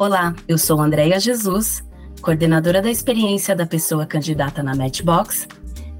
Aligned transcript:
Olá, 0.00 0.34
eu 0.48 0.56
sou 0.56 0.80
Andréia 0.80 1.20
Jesus, 1.20 1.84
coordenadora 2.22 2.80
da 2.80 2.90
experiência 2.90 3.54
da 3.54 3.66
pessoa 3.66 4.06
candidata 4.06 4.62
na 4.62 4.74
Matchbox, 4.74 5.46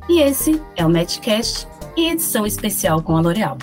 e 0.09 0.23
esse 0.23 0.59
é 0.75 0.87
o 0.87 0.89
Matchcast 0.89 1.69
e 1.99 2.09
edição 2.09 2.47
especial 2.47 3.03
com 3.03 3.15
a 3.15 3.21
L'Oréal. 3.21 3.59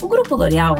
O 0.00 0.06
Grupo 0.06 0.36
L'Oréal 0.36 0.76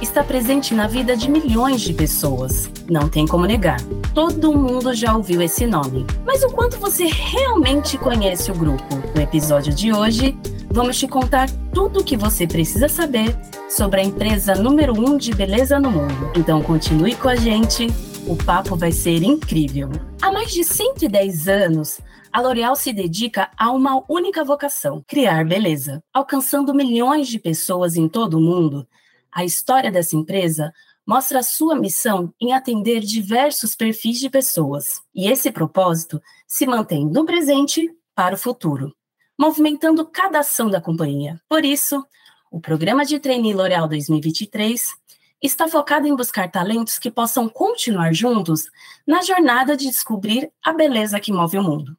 está 0.00 0.24
presente 0.24 0.72
na 0.72 0.86
vida 0.86 1.14
de 1.14 1.30
milhões 1.30 1.82
de 1.82 1.92
pessoas, 1.92 2.70
não 2.88 3.06
tem 3.06 3.26
como 3.26 3.44
negar. 3.44 3.78
Todo 4.14 4.56
mundo 4.56 4.94
já 4.94 5.14
ouviu 5.14 5.42
esse 5.42 5.66
nome. 5.66 6.06
Mas 6.24 6.42
o 6.42 6.48
quanto 6.48 6.78
você 6.78 7.04
realmente 7.04 7.98
conhece 7.98 8.50
o 8.50 8.54
grupo? 8.54 8.96
No 9.14 9.20
episódio 9.20 9.74
de 9.74 9.92
hoje, 9.92 10.34
vamos 10.70 10.98
te 10.98 11.06
contar 11.06 11.50
tudo 11.74 12.00
o 12.00 12.04
que 12.04 12.16
você 12.16 12.46
precisa 12.46 12.88
saber 12.88 13.36
sobre 13.70 14.00
a 14.00 14.04
empresa 14.04 14.56
número 14.56 14.92
1 14.92 15.08
um 15.08 15.16
de 15.16 15.32
beleza 15.32 15.78
no 15.78 15.92
mundo. 15.92 16.32
Então 16.36 16.60
continue 16.60 17.14
com 17.14 17.28
a 17.28 17.36
gente, 17.36 17.86
o 18.26 18.36
papo 18.36 18.74
vai 18.74 18.90
ser 18.90 19.22
incrível. 19.22 19.88
Há 20.20 20.32
mais 20.32 20.52
de 20.52 20.64
110 20.64 21.46
anos, 21.46 22.00
a 22.32 22.40
L'Oréal 22.40 22.74
se 22.74 22.92
dedica 22.92 23.48
a 23.56 23.70
uma 23.70 24.02
única 24.08 24.44
vocação: 24.44 25.04
criar 25.06 25.46
beleza. 25.46 26.02
Alcançando 26.12 26.74
milhões 26.74 27.28
de 27.28 27.38
pessoas 27.38 27.96
em 27.96 28.08
todo 28.08 28.38
o 28.38 28.40
mundo, 28.40 28.86
a 29.30 29.44
história 29.44 29.90
dessa 29.90 30.16
empresa 30.16 30.72
mostra 31.06 31.38
a 31.38 31.44
sua 31.44 31.76
missão 31.76 32.34
em 32.40 32.52
atender 32.52 33.00
diversos 33.00 33.76
perfis 33.76 34.18
de 34.18 34.28
pessoas, 34.28 35.00
e 35.14 35.28
esse 35.28 35.50
propósito 35.52 36.20
se 36.46 36.66
mantém 36.66 37.06
no 37.06 37.24
presente 37.24 37.88
para 38.16 38.34
o 38.34 38.38
futuro, 38.38 38.92
movimentando 39.38 40.04
cada 40.04 40.40
ação 40.40 40.68
da 40.68 40.80
companhia. 40.80 41.40
Por 41.48 41.64
isso, 41.64 42.04
o 42.50 42.60
programa 42.60 43.04
de 43.04 43.20
Trainee 43.20 43.54
L'Oréal 43.54 43.86
2023 43.88 44.92
está 45.40 45.68
focado 45.68 46.06
em 46.06 46.16
buscar 46.16 46.50
talentos 46.50 46.98
que 46.98 47.10
possam 47.10 47.48
continuar 47.48 48.12
juntos 48.12 48.68
na 49.06 49.22
jornada 49.22 49.76
de 49.76 49.86
descobrir 49.86 50.50
a 50.62 50.72
beleza 50.72 51.20
que 51.20 51.32
move 51.32 51.56
o 51.56 51.62
mundo. 51.62 51.96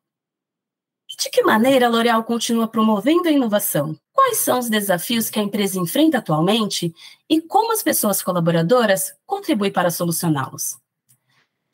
De 1.17 1.29
que 1.29 1.43
maneira 1.43 1.87
a 1.87 1.89
L'Oréal 1.89 2.23
continua 2.23 2.67
promovendo 2.67 3.27
a 3.27 3.31
inovação? 3.31 3.97
Quais 4.11 4.37
são 4.37 4.59
os 4.59 4.69
desafios 4.69 5.29
que 5.29 5.39
a 5.39 5.43
empresa 5.43 5.79
enfrenta 5.79 6.17
atualmente 6.17 6.93
e 7.29 7.41
como 7.41 7.71
as 7.71 7.81
pessoas 7.81 8.21
colaboradoras 8.21 9.13
contribuem 9.25 9.71
para 9.71 9.89
solucioná-los? 9.89 10.77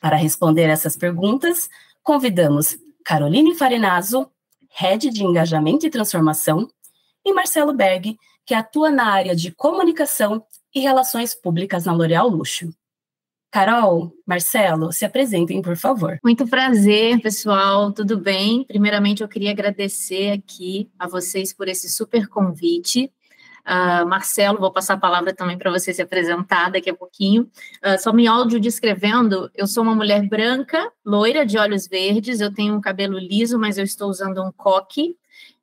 Para 0.00 0.16
responder 0.16 0.68
essas 0.68 0.96
perguntas, 0.96 1.68
convidamos 2.02 2.78
Caroline 3.04 3.54
Farinazzo, 3.54 4.30
Head 4.70 5.10
de 5.10 5.24
Engajamento 5.24 5.86
e 5.86 5.90
Transformação, 5.90 6.68
e 7.24 7.32
Marcelo 7.32 7.72
Berg, 7.72 8.16
que 8.48 8.54
atua 8.54 8.90
na 8.90 9.04
área 9.04 9.36
de 9.36 9.50
comunicação 9.52 10.42
e 10.74 10.80
relações 10.80 11.34
públicas 11.34 11.84
na 11.84 11.92
L'Oréal 11.92 12.30
Luxo. 12.30 12.70
Carol, 13.50 14.10
Marcelo, 14.26 14.90
se 14.90 15.04
apresentem, 15.04 15.60
por 15.60 15.76
favor. 15.76 16.18
Muito 16.24 16.46
prazer, 16.46 17.20
pessoal, 17.20 17.92
tudo 17.92 18.16
bem? 18.16 18.64
Primeiramente, 18.64 19.22
eu 19.22 19.28
queria 19.28 19.50
agradecer 19.50 20.30
aqui 20.30 20.90
a 20.98 21.06
vocês 21.06 21.52
por 21.52 21.68
esse 21.68 21.90
super 21.90 22.26
convite. 22.26 23.12
Uh, 23.66 24.08
Marcelo, 24.08 24.58
vou 24.58 24.72
passar 24.72 24.94
a 24.94 24.98
palavra 24.98 25.34
também 25.34 25.58
para 25.58 25.70
você 25.70 25.92
se 25.92 26.00
apresentar 26.00 26.70
daqui 26.70 26.88
a 26.88 26.94
pouquinho. 26.94 27.50
Uh, 27.84 28.00
só 28.00 28.14
me 28.14 28.26
áudio 28.26 28.58
descrevendo, 28.58 29.50
eu 29.54 29.66
sou 29.66 29.82
uma 29.82 29.94
mulher 29.94 30.26
branca, 30.26 30.90
loira, 31.04 31.44
de 31.44 31.58
olhos 31.58 31.86
verdes, 31.86 32.40
eu 32.40 32.50
tenho 32.50 32.74
um 32.74 32.80
cabelo 32.80 33.18
liso, 33.18 33.58
mas 33.58 33.76
eu 33.76 33.84
estou 33.84 34.08
usando 34.08 34.42
um 34.42 34.50
coque. 34.50 35.18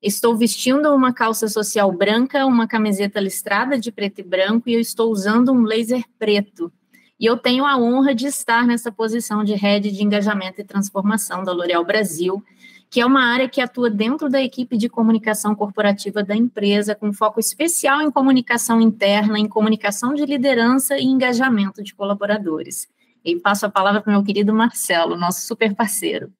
Estou 0.05 0.37
vestindo 0.37 0.93
uma 0.93 1.11
calça 1.11 1.47
social 1.47 1.91
branca, 1.91 2.45
uma 2.45 2.67
camiseta 2.67 3.19
listrada 3.19 3.75
de 3.75 3.91
preto 3.91 4.19
e 4.19 4.23
branco 4.23 4.69
e 4.69 4.75
eu 4.75 4.79
estou 4.79 5.11
usando 5.11 5.51
um 5.51 5.63
laser 5.63 6.03
preto. 6.19 6.71
E 7.19 7.25
eu 7.25 7.35
tenho 7.35 7.65
a 7.65 7.75
honra 7.75 8.13
de 8.13 8.27
estar 8.27 8.67
nessa 8.67 8.91
posição 8.91 9.43
de 9.43 9.55
head 9.55 9.91
de 9.91 10.03
engajamento 10.03 10.61
e 10.61 10.63
transformação 10.63 11.43
da 11.43 11.51
L'Oréal 11.51 11.83
Brasil, 11.83 12.43
que 12.87 13.01
é 13.01 13.05
uma 13.05 13.23
área 13.23 13.49
que 13.49 13.59
atua 13.59 13.89
dentro 13.89 14.29
da 14.29 14.39
equipe 14.39 14.77
de 14.77 14.87
comunicação 14.87 15.55
corporativa 15.55 16.21
da 16.21 16.35
empresa, 16.35 16.93
com 16.93 17.11
foco 17.11 17.39
especial 17.39 17.99
em 17.99 18.11
comunicação 18.11 18.79
interna, 18.79 19.39
em 19.39 19.49
comunicação 19.49 20.13
de 20.13 20.23
liderança 20.23 20.99
e 20.99 21.05
engajamento 21.05 21.81
de 21.81 21.95
colaboradores. 21.95 22.87
E 23.23 23.37
passo 23.37 23.65
a 23.65 23.71
palavra 23.71 24.01
para 24.01 24.11
o 24.11 24.13
meu 24.13 24.23
querido 24.23 24.53
Marcelo, 24.53 25.17
nosso 25.17 25.47
super 25.47 25.73
parceiro. 25.73 26.31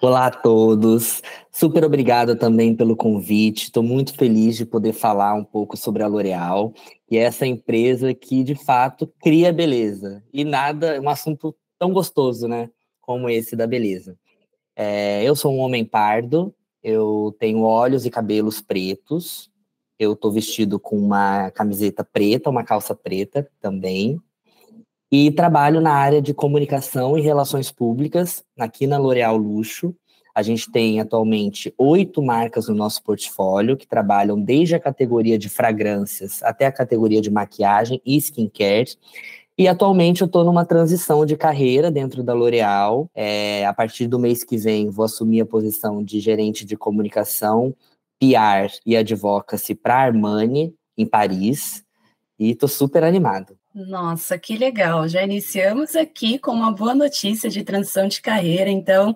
Olá 0.00 0.26
a 0.26 0.30
todos, 0.30 1.22
super 1.50 1.84
obrigado 1.84 2.36
também 2.36 2.76
pelo 2.76 2.94
convite. 2.94 3.64
Estou 3.64 3.82
muito 3.82 4.14
feliz 4.14 4.56
de 4.56 4.66
poder 4.66 4.92
falar 4.92 5.34
um 5.34 5.44
pouco 5.44 5.76
sobre 5.76 6.02
a 6.02 6.06
L'Oréal, 6.06 6.72
que 7.08 7.16
é 7.16 7.22
essa 7.22 7.46
empresa 7.46 8.12
que 8.12 8.44
de 8.44 8.54
fato 8.54 9.10
cria 9.22 9.52
beleza. 9.52 10.22
E 10.32 10.44
nada, 10.44 11.00
um 11.00 11.08
assunto 11.08 11.56
tão 11.78 11.92
gostoso, 11.92 12.46
né? 12.46 12.70
Como 13.00 13.28
esse 13.30 13.56
da 13.56 13.66
beleza. 13.66 14.18
É, 14.76 15.24
eu 15.24 15.34
sou 15.34 15.52
um 15.54 15.60
homem 15.60 15.84
pardo, 15.84 16.54
eu 16.82 17.34
tenho 17.38 17.62
olhos 17.62 18.04
e 18.04 18.10
cabelos 18.10 18.60
pretos, 18.60 19.50
eu 19.98 20.12
estou 20.12 20.30
vestido 20.30 20.78
com 20.78 20.98
uma 20.98 21.50
camiseta 21.52 22.04
preta, 22.04 22.50
uma 22.50 22.62
calça 22.62 22.94
preta 22.94 23.48
também. 23.60 24.20
E 25.10 25.30
trabalho 25.30 25.80
na 25.80 25.92
área 25.92 26.20
de 26.20 26.34
comunicação 26.34 27.16
e 27.16 27.20
relações 27.20 27.70
públicas, 27.70 28.44
aqui 28.58 28.86
na 28.86 28.98
L'Oréal 28.98 29.36
Luxo. 29.36 29.94
A 30.34 30.42
gente 30.42 30.70
tem 30.70 31.00
atualmente 31.00 31.72
oito 31.78 32.20
marcas 32.20 32.68
no 32.68 32.74
nosso 32.74 33.02
portfólio 33.02 33.76
que 33.76 33.86
trabalham 33.86 34.38
desde 34.38 34.74
a 34.74 34.80
categoria 34.80 35.38
de 35.38 35.48
fragrâncias 35.48 36.42
até 36.42 36.66
a 36.66 36.72
categoria 36.72 37.22
de 37.22 37.30
maquiagem 37.30 38.02
e 38.04 38.16
skincare. 38.16 38.98
E 39.56 39.66
atualmente 39.66 40.20
eu 40.20 40.26
estou 40.26 40.44
numa 40.44 40.66
transição 40.66 41.24
de 41.24 41.36
carreira 41.36 41.90
dentro 41.90 42.22
da 42.22 42.34
L'Oréal. 42.34 43.08
É, 43.14 43.64
a 43.64 43.72
partir 43.72 44.06
do 44.06 44.18
mês 44.18 44.44
que 44.44 44.58
vem, 44.58 44.90
vou 44.90 45.06
assumir 45.06 45.40
a 45.40 45.46
posição 45.46 46.04
de 46.04 46.20
gerente 46.20 46.66
de 46.66 46.76
comunicação, 46.76 47.74
PR 48.20 48.70
e 48.84 48.94
advocacy 48.96 49.74
para 49.74 49.96
Armani, 49.96 50.74
em 50.98 51.06
Paris. 51.06 51.82
E 52.38 52.50
estou 52.50 52.68
super 52.68 53.02
animado. 53.04 53.56
Nossa, 53.76 54.38
que 54.38 54.56
legal! 54.56 55.06
Já 55.06 55.22
iniciamos 55.22 55.94
aqui 55.94 56.38
com 56.38 56.50
uma 56.50 56.72
boa 56.72 56.94
notícia 56.94 57.50
de 57.50 57.62
transição 57.62 58.08
de 58.08 58.22
carreira, 58.22 58.70
então 58.70 59.14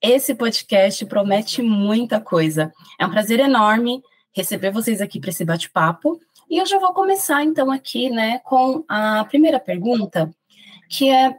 esse 0.00 0.34
podcast 0.34 1.04
promete 1.04 1.60
muita 1.60 2.18
coisa. 2.18 2.72
É 2.98 3.04
um 3.04 3.10
prazer 3.10 3.38
enorme 3.38 4.02
receber 4.34 4.70
vocês 4.70 5.02
aqui 5.02 5.20
para 5.20 5.28
esse 5.28 5.44
bate-papo. 5.44 6.18
E 6.48 6.56
eu 6.56 6.64
já 6.64 6.78
vou 6.78 6.94
começar 6.94 7.44
então 7.44 7.70
aqui, 7.70 8.08
né, 8.08 8.38
com 8.38 8.82
a 8.88 9.26
primeira 9.26 9.60
pergunta, 9.60 10.34
que 10.88 11.10
é 11.10 11.36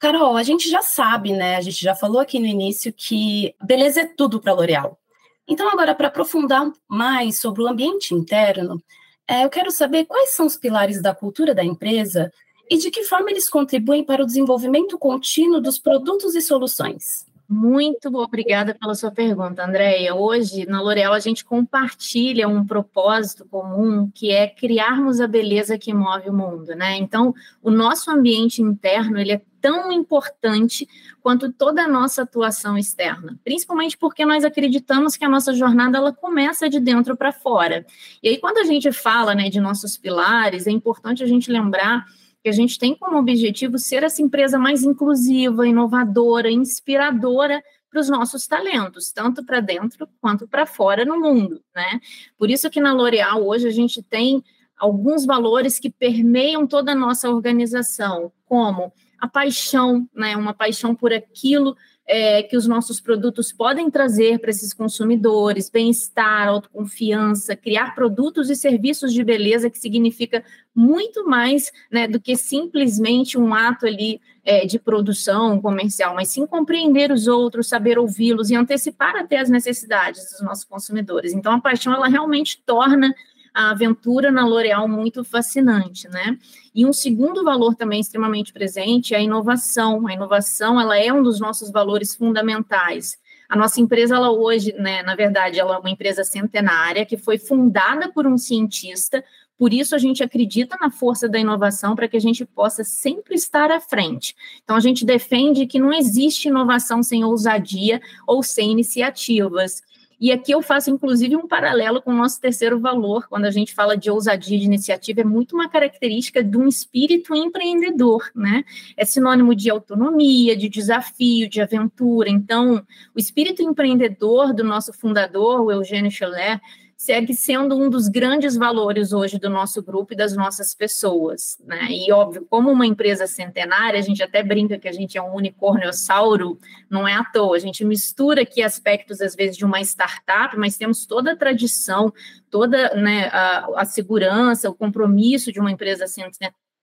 Carol, 0.00 0.36
a 0.36 0.42
gente 0.42 0.68
já 0.68 0.82
sabe, 0.82 1.32
né? 1.32 1.54
A 1.54 1.60
gente 1.60 1.80
já 1.80 1.94
falou 1.94 2.20
aqui 2.20 2.40
no 2.40 2.46
início 2.46 2.92
que 2.92 3.54
beleza 3.62 4.00
é 4.00 4.06
tudo 4.06 4.40
para 4.40 4.52
L'Oréal. 4.52 4.98
Então, 5.46 5.68
agora, 5.70 5.94
para 5.94 6.08
aprofundar 6.08 6.68
mais 6.88 7.40
sobre 7.40 7.62
o 7.62 7.68
ambiente 7.68 8.12
interno, 8.12 8.82
é, 9.28 9.44
eu 9.44 9.50
quero 9.50 9.70
saber 9.70 10.04
quais 10.04 10.30
são 10.30 10.46
os 10.46 10.56
pilares 10.56 11.00
da 11.00 11.14
cultura 11.14 11.54
da 11.54 11.64
empresa 11.64 12.32
e 12.70 12.76
de 12.76 12.90
que 12.90 13.04
forma 13.04 13.30
eles 13.30 13.48
contribuem 13.48 14.04
para 14.04 14.22
o 14.22 14.26
desenvolvimento 14.26 14.98
contínuo 14.98 15.60
dos 15.60 15.78
produtos 15.78 16.34
e 16.34 16.40
soluções. 16.40 17.26
Muito 17.52 18.08
obrigada 18.16 18.74
pela 18.74 18.94
sua 18.94 19.10
pergunta, 19.10 19.62
Andréia. 19.62 20.14
Hoje, 20.14 20.64
na 20.64 20.80
L'Oréal, 20.80 21.12
a 21.12 21.20
gente 21.20 21.44
compartilha 21.44 22.48
um 22.48 22.66
propósito 22.66 23.44
comum 23.44 24.10
que 24.10 24.30
é 24.30 24.48
criarmos 24.48 25.20
a 25.20 25.26
beleza 25.26 25.76
que 25.76 25.92
move 25.92 26.30
o 26.30 26.32
mundo, 26.32 26.74
né? 26.74 26.96
Então, 26.96 27.34
o 27.62 27.70
nosso 27.70 28.10
ambiente 28.10 28.62
interno, 28.62 29.18
ele 29.18 29.32
é 29.32 29.42
tão 29.60 29.92
importante 29.92 30.88
quanto 31.20 31.52
toda 31.52 31.82
a 31.82 31.88
nossa 31.88 32.22
atuação 32.22 32.78
externa, 32.78 33.38
principalmente 33.44 33.98
porque 33.98 34.24
nós 34.24 34.44
acreditamos 34.44 35.14
que 35.14 35.24
a 35.24 35.28
nossa 35.28 35.52
jornada 35.52 35.98
ela 35.98 36.12
começa 36.12 36.70
de 36.70 36.80
dentro 36.80 37.14
para 37.18 37.32
fora. 37.32 37.84
E 38.22 38.30
aí 38.30 38.38
quando 38.38 38.58
a 38.58 38.64
gente 38.64 38.90
fala, 38.92 39.34
né, 39.34 39.50
de 39.50 39.60
nossos 39.60 39.98
pilares, 39.98 40.66
é 40.66 40.70
importante 40.70 41.22
a 41.22 41.26
gente 41.26 41.52
lembrar 41.52 42.06
que 42.42 42.48
a 42.48 42.52
gente 42.52 42.78
tem 42.78 42.94
como 42.94 43.18
objetivo 43.18 43.78
ser 43.78 44.02
essa 44.02 44.20
empresa 44.20 44.58
mais 44.58 44.82
inclusiva, 44.82 45.66
inovadora, 45.66 46.50
inspiradora 46.50 47.62
para 47.88 48.00
os 48.00 48.08
nossos 48.08 48.46
talentos, 48.46 49.12
tanto 49.12 49.44
para 49.44 49.60
dentro 49.60 50.08
quanto 50.20 50.48
para 50.48 50.66
fora 50.66 51.04
no 51.04 51.20
mundo, 51.20 51.62
né? 51.74 52.00
Por 52.38 52.50
isso 52.50 52.70
que 52.70 52.80
na 52.80 52.92
L'Oréal 52.92 53.46
hoje 53.46 53.68
a 53.68 53.70
gente 53.70 54.02
tem 54.02 54.42
alguns 54.76 55.24
valores 55.24 55.78
que 55.78 55.90
permeiam 55.90 56.66
toda 56.66 56.92
a 56.92 56.96
nossa 56.96 57.30
organização, 57.30 58.32
como 58.44 58.92
a 59.20 59.28
paixão, 59.28 60.08
né, 60.12 60.36
uma 60.36 60.52
paixão 60.52 60.96
por 60.96 61.12
aquilo 61.12 61.76
é, 62.06 62.42
que 62.42 62.56
os 62.56 62.66
nossos 62.66 63.00
produtos 63.00 63.52
podem 63.52 63.90
trazer 63.90 64.38
para 64.38 64.50
esses 64.50 64.74
consumidores, 64.74 65.70
bem-estar, 65.70 66.48
autoconfiança, 66.48 67.56
criar 67.56 67.94
produtos 67.94 68.50
e 68.50 68.56
serviços 68.56 69.12
de 69.12 69.22
beleza 69.22 69.70
que 69.70 69.78
significa 69.78 70.44
muito 70.74 71.24
mais 71.24 71.70
né, 71.90 72.08
do 72.08 72.20
que 72.20 72.36
simplesmente 72.36 73.38
um 73.38 73.54
ato 73.54 73.86
ali 73.86 74.20
é, 74.44 74.66
de 74.66 74.78
produção 74.78 75.60
comercial, 75.60 76.14
mas 76.14 76.28
sim 76.28 76.46
compreender 76.46 77.12
os 77.12 77.28
outros, 77.28 77.68
saber 77.68 77.98
ouvi-los 77.98 78.50
e 78.50 78.56
antecipar 78.56 79.14
até 79.16 79.38
as 79.38 79.48
necessidades 79.48 80.32
dos 80.32 80.42
nossos 80.42 80.64
consumidores. 80.64 81.32
Então, 81.32 81.52
a 81.52 81.60
paixão 81.60 81.94
ela 81.94 82.08
realmente 82.08 82.60
torna 82.66 83.14
a 83.54 83.70
aventura 83.70 84.30
na 84.30 84.46
L'Oréal 84.46 84.88
muito 84.88 85.22
fascinante, 85.22 86.08
né? 86.08 86.38
E 86.74 86.86
um 86.86 86.92
segundo 86.92 87.44
valor 87.44 87.74
também 87.74 88.00
extremamente 88.00 88.52
presente 88.52 89.14
é 89.14 89.18
a 89.18 89.20
inovação. 89.20 90.06
A 90.06 90.12
inovação, 90.12 90.80
ela 90.80 90.98
é 90.98 91.12
um 91.12 91.22
dos 91.22 91.40
nossos 91.40 91.70
valores 91.70 92.14
fundamentais. 92.14 93.16
A 93.48 93.56
nossa 93.56 93.80
empresa, 93.80 94.16
ela 94.16 94.30
hoje, 94.30 94.72
né, 94.78 95.02
na 95.02 95.14
verdade, 95.14 95.60
ela 95.60 95.74
é 95.76 95.78
uma 95.78 95.90
empresa 95.90 96.24
centenária 96.24 97.04
que 97.04 97.18
foi 97.18 97.36
fundada 97.36 98.10
por 98.10 98.26
um 98.26 98.38
cientista 98.38 99.22
por 99.62 99.72
isso, 99.72 99.94
a 99.94 99.98
gente 99.98 100.24
acredita 100.24 100.76
na 100.80 100.90
força 100.90 101.28
da 101.28 101.38
inovação 101.38 101.94
para 101.94 102.08
que 102.08 102.16
a 102.16 102.20
gente 102.20 102.44
possa 102.44 102.82
sempre 102.82 103.36
estar 103.36 103.70
à 103.70 103.78
frente. 103.78 104.34
Então, 104.64 104.74
a 104.74 104.80
gente 104.80 105.06
defende 105.06 105.68
que 105.68 105.78
não 105.78 105.92
existe 105.92 106.48
inovação 106.48 107.00
sem 107.00 107.22
ousadia 107.24 108.00
ou 108.26 108.42
sem 108.42 108.72
iniciativas. 108.72 109.80
E 110.22 110.30
aqui 110.30 110.52
eu 110.52 110.62
faço, 110.62 110.88
inclusive, 110.88 111.34
um 111.34 111.48
paralelo 111.48 112.00
com 112.00 112.12
o 112.12 112.16
nosso 112.16 112.40
terceiro 112.40 112.78
valor, 112.78 113.26
quando 113.28 113.44
a 113.44 113.50
gente 113.50 113.74
fala 113.74 113.96
de 113.96 114.08
ousadia 114.08 114.56
de 114.56 114.64
iniciativa, 114.64 115.22
é 115.22 115.24
muito 115.24 115.56
uma 115.56 115.68
característica 115.68 116.44
de 116.44 116.56
um 116.56 116.68
espírito 116.68 117.34
empreendedor, 117.34 118.30
né? 118.32 118.62
É 118.96 119.04
sinônimo 119.04 119.52
de 119.52 119.68
autonomia, 119.68 120.56
de 120.56 120.68
desafio, 120.68 121.48
de 121.48 121.60
aventura. 121.60 122.30
Então, 122.30 122.86
o 123.12 123.18
espírito 123.18 123.64
empreendedor 123.64 124.54
do 124.54 124.62
nosso 124.62 124.92
fundador, 124.92 125.60
o 125.60 125.72
Eugênio 125.72 126.08
Scheller, 126.08 126.60
segue 127.02 127.34
sendo 127.34 127.76
um 127.76 127.90
dos 127.90 128.06
grandes 128.06 128.56
valores 128.56 129.12
hoje 129.12 129.36
do 129.36 129.50
nosso 129.50 129.82
grupo 129.82 130.12
e 130.12 130.16
das 130.16 130.36
nossas 130.36 130.72
pessoas, 130.72 131.58
né? 131.66 131.88
E 131.90 132.12
óbvio, 132.12 132.46
como 132.48 132.70
uma 132.70 132.86
empresa 132.86 133.26
centenária, 133.26 133.98
a 133.98 134.02
gente 134.02 134.22
até 134.22 134.40
brinca 134.40 134.78
que 134.78 134.86
a 134.86 134.92
gente 134.92 135.18
é 135.18 135.22
um 135.22 135.34
unicórnio-sauro, 135.34 136.56
não 136.88 137.06
é 137.08 137.14
à 137.14 137.24
toa, 137.24 137.56
a 137.56 137.58
gente 137.58 137.84
mistura 137.84 138.42
aqui 138.42 138.62
aspectos, 138.62 139.20
às 139.20 139.34
vezes, 139.34 139.56
de 139.56 139.64
uma 139.64 139.80
startup, 139.80 140.56
mas 140.56 140.76
temos 140.76 141.04
toda 141.04 141.32
a 141.32 141.36
tradição, 141.36 142.12
toda 142.48 142.94
né, 142.94 143.24
a, 143.32 143.80
a 143.80 143.84
segurança, 143.84 144.70
o 144.70 144.74
compromisso 144.74 145.50
de 145.50 145.58
uma 145.58 145.72
empresa 145.72 146.06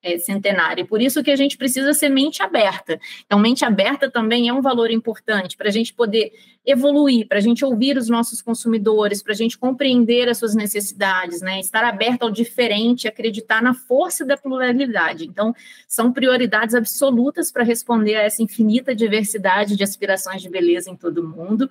é, 0.02 0.18
centenária. 0.18 0.82
E 0.82 0.86
por 0.86 1.02
isso 1.02 1.24
que 1.24 1.32
a 1.32 1.36
gente 1.36 1.58
precisa 1.58 1.94
ser 1.94 2.10
mente 2.10 2.42
aberta. 2.42 3.00
Então, 3.26 3.40
mente 3.40 3.66
aberta 3.66 4.10
também 4.10 4.48
é 4.48 4.54
um 4.54 4.62
valor 4.62 4.90
importante 4.92 5.58
para 5.58 5.68
a 5.68 5.72
gente 5.72 5.94
poder 5.94 6.32
evoluir, 6.66 7.28
para 7.28 7.38
a 7.38 7.42
gente 7.42 7.66
ouvir 7.66 7.98
os 7.98 8.10
nossos 8.10 8.42
consumidores, 8.42 9.24
para 9.24 9.34
a 9.34 9.36
gente 9.36 9.58
compreender 9.58 10.30
as 10.30 10.38
suas 10.38 10.56
necessidades, 10.56 11.42
né? 11.42 11.60
Estar 11.60 11.84
aberto 11.84 12.24
ao 12.24 12.32
diferente, 12.32 13.08
acreditar 13.08 13.62
na 13.62 13.74
força 13.74 14.26
da 14.26 14.38
pluralidade. 14.38 15.26
Então, 15.26 15.54
são 15.88 16.14
prioridades 16.14 16.76
absolutas 16.76 17.52
para 17.52 17.64
responder 17.64 18.16
a 18.16 18.22
essa 18.22 18.44
infinita 18.44 18.94
diversidade 18.94 19.76
de 19.76 19.84
aspirações 19.84 20.42
de 20.42 20.50
beleza 20.50 20.90
em 20.90 20.96
todo 20.96 21.28
mundo. 21.28 21.70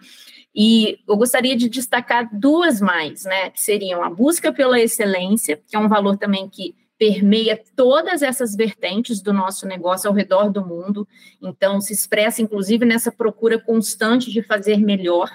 E 0.55 0.99
eu 1.07 1.17
gostaria 1.17 1.57
de 1.57 1.69
destacar 1.69 2.29
duas 2.33 2.81
mais, 2.81 3.25
né? 3.25 3.51
Que 3.51 3.63
seriam 3.63 4.03
a 4.03 4.11
busca 4.11 4.53
pela 4.53 4.81
excelência, 4.81 5.61
que 5.67 5.77
é 5.77 5.79
um 5.79 5.89
valor 5.89 6.17
também 6.17 6.49
que 6.49 6.75
permeia 6.99 7.63
todas 7.77 8.23
essas 8.23 8.57
vertentes 8.57 9.23
do 9.23 9.33
nosso 9.33 9.67
negócio 9.67 10.09
ao 10.09 10.15
redor 10.15 10.51
do 10.51 10.67
mundo. 10.67 11.07
Então, 11.41 11.81
se 11.81 11.93
expressa, 11.93 12.43
inclusive, 12.43 12.85
nessa 12.85 13.13
procura 13.13 13.59
constante 13.59 14.31
de 14.31 14.43
fazer 14.43 14.79
melhor. 14.79 15.31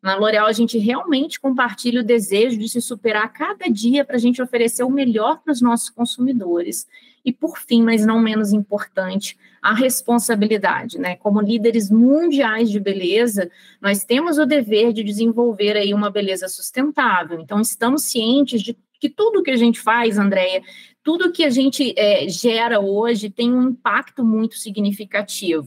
Na 0.00 0.14
L'Oréal, 0.14 0.46
a 0.46 0.52
gente 0.52 0.78
realmente 0.78 1.40
compartilha 1.40 2.00
o 2.00 2.04
desejo 2.04 2.56
de 2.56 2.68
se 2.68 2.80
superar 2.80 3.24
a 3.24 3.28
cada 3.28 3.68
dia 3.68 4.04
para 4.04 4.14
a 4.14 4.18
gente 4.18 4.40
oferecer 4.40 4.84
o 4.84 4.90
melhor 4.90 5.40
para 5.42 5.52
os 5.52 5.60
nossos 5.60 5.90
consumidores. 5.90 6.86
E, 7.24 7.32
por 7.32 7.58
fim, 7.58 7.82
mas 7.82 8.06
não 8.06 8.20
menos 8.20 8.52
importante, 8.52 9.36
a 9.60 9.74
responsabilidade, 9.74 11.00
né? 11.00 11.16
Como 11.16 11.40
líderes 11.40 11.90
mundiais 11.90 12.70
de 12.70 12.78
beleza, 12.78 13.50
nós 13.80 14.04
temos 14.04 14.38
o 14.38 14.46
dever 14.46 14.92
de 14.92 15.02
desenvolver 15.02 15.76
aí 15.76 15.92
uma 15.92 16.10
beleza 16.10 16.46
sustentável. 16.46 17.40
Então, 17.40 17.60
estamos 17.60 18.04
cientes 18.04 18.62
de 18.62 18.76
que 19.00 19.08
tudo 19.08 19.42
que 19.42 19.50
a 19.50 19.56
gente 19.56 19.80
faz, 19.80 20.18
Andréia, 20.18 20.62
tudo 21.08 21.32
que 21.32 21.42
a 21.42 21.48
gente 21.48 21.94
é, 21.96 22.28
gera 22.28 22.80
hoje 22.80 23.30
tem 23.30 23.50
um 23.50 23.70
impacto 23.70 24.22
muito 24.22 24.58
significativo. 24.58 25.66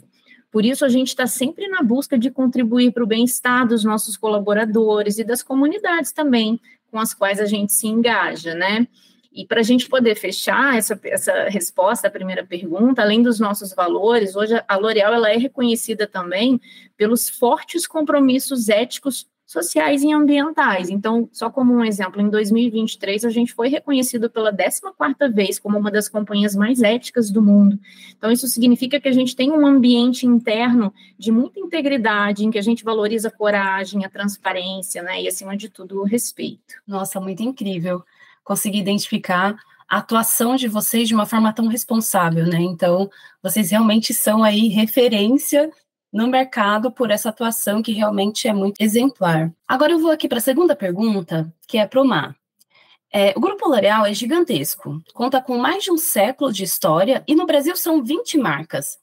Por 0.52 0.64
isso, 0.64 0.86
a 0.86 0.88
gente 0.88 1.08
está 1.08 1.26
sempre 1.26 1.68
na 1.68 1.82
busca 1.82 2.16
de 2.16 2.30
contribuir 2.30 2.92
para 2.92 3.04
o 3.04 3.08
bem-estar 3.08 3.68
dos 3.68 3.84
nossos 3.84 4.16
colaboradores 4.16 5.18
e 5.18 5.24
das 5.24 5.42
comunidades 5.42 6.12
também 6.12 6.60
com 6.92 7.00
as 7.00 7.16
quais 7.16 7.40
a 7.40 7.46
gente 7.46 7.74
se 7.74 7.88
engaja, 7.88 8.54
né? 8.54 8.88
E 9.34 9.44
para 9.44 9.62
a 9.62 9.64
gente 9.64 9.90
poder 9.90 10.14
fechar 10.14 10.78
essa, 10.78 11.00
essa 11.06 11.46
resposta 11.46 12.08
à 12.08 12.12
primeira 12.12 12.46
pergunta, 12.46 13.02
além 13.02 13.24
dos 13.24 13.40
nossos 13.40 13.74
valores, 13.74 14.36
hoje 14.36 14.54
a 14.68 14.78
L'Oréal 14.78 15.12
ela 15.12 15.32
é 15.32 15.38
reconhecida 15.38 16.06
também 16.06 16.62
pelos 16.96 17.28
fortes 17.28 17.88
compromissos 17.88 18.70
éticos 18.70 19.26
sociais 19.52 20.02
e 20.02 20.14
ambientais. 20.14 20.90
Então, 20.90 21.28
só 21.32 21.50
como 21.50 21.74
um 21.74 21.84
exemplo, 21.84 22.22
em 22.22 22.30
2023 22.30 23.26
a 23.26 23.30
gente 23.30 23.54
foi 23.54 23.68
reconhecido 23.68 24.30
pela 24.30 24.52
14ª 24.54 25.32
vez 25.32 25.60
como 25.60 25.78
uma 25.78 25.92
das 25.92 26.08
companhias 26.08 26.56
mais 26.56 26.82
éticas 26.82 27.30
do 27.30 27.42
mundo. 27.42 27.78
Então, 28.18 28.32
isso 28.32 28.48
significa 28.48 29.00
que 29.00 29.10
a 29.10 29.12
gente 29.12 29.36
tem 29.36 29.52
um 29.52 29.66
ambiente 29.66 30.26
interno 30.26 30.94
de 31.18 31.32
muita 31.32 31.60
integridade, 31.60 32.46
em 32.46 32.52
que 32.52 32.58
a 32.58 32.62
gente 32.62 32.84
valoriza 32.84 33.28
a 33.28 33.32
coragem, 33.32 34.06
a 34.06 34.10
transparência, 34.10 35.04
né, 35.04 35.22
e 35.22 35.28
acima 35.28 35.58
de 35.58 35.68
tudo, 35.68 36.00
o 36.00 36.06
respeito. 36.06 36.76
Nossa, 36.88 37.20
muito 37.20 37.44
incrível 37.44 38.04
conseguir 38.44 38.80
identificar 38.80 39.56
a 39.88 39.98
atuação 39.98 40.56
de 40.56 40.70
vocês 40.70 41.10
de 41.10 41.14
uma 41.14 41.26
forma 41.26 41.52
tão 41.52 41.68
responsável, 41.68 42.46
né? 42.48 42.62
Então, 42.62 43.10
vocês 43.44 43.72
realmente 43.72 44.14
são 44.14 44.42
aí 44.42 44.70
referência 44.70 45.70
no 46.12 46.28
mercado 46.28 46.92
por 46.92 47.10
essa 47.10 47.30
atuação 47.30 47.82
que 47.82 47.92
realmente 47.92 48.48
é 48.48 48.54
muito 48.54 48.82
exemplar. 48.82 49.52
Agora 49.68 49.94
eu 49.94 50.00
vou 50.00 50.12
aqui 50.12 50.28
para 50.28 50.40
a 50.40 50.42
segunda 50.42 50.76
pergunta, 50.76 51.52
que 51.68 51.78
é 51.78 51.88
para 51.88 52.02
o 52.02 52.06
Mar. 52.06 52.36
É, 53.14 53.34
o 53.36 53.42
Grupo 53.42 53.68
L'Oréal 53.68 54.06
é 54.06 54.14
gigantesco, 54.14 55.02
conta 55.14 55.42
com 55.42 55.58
mais 55.58 55.84
de 55.84 55.92
um 55.92 55.98
século 55.98 56.52
de 56.52 56.64
história 56.64 57.24
e 57.28 57.36
no 57.36 57.46
Brasil 57.46 57.76
são 57.76 58.04
20 58.04 58.38
marcas. 58.38 58.98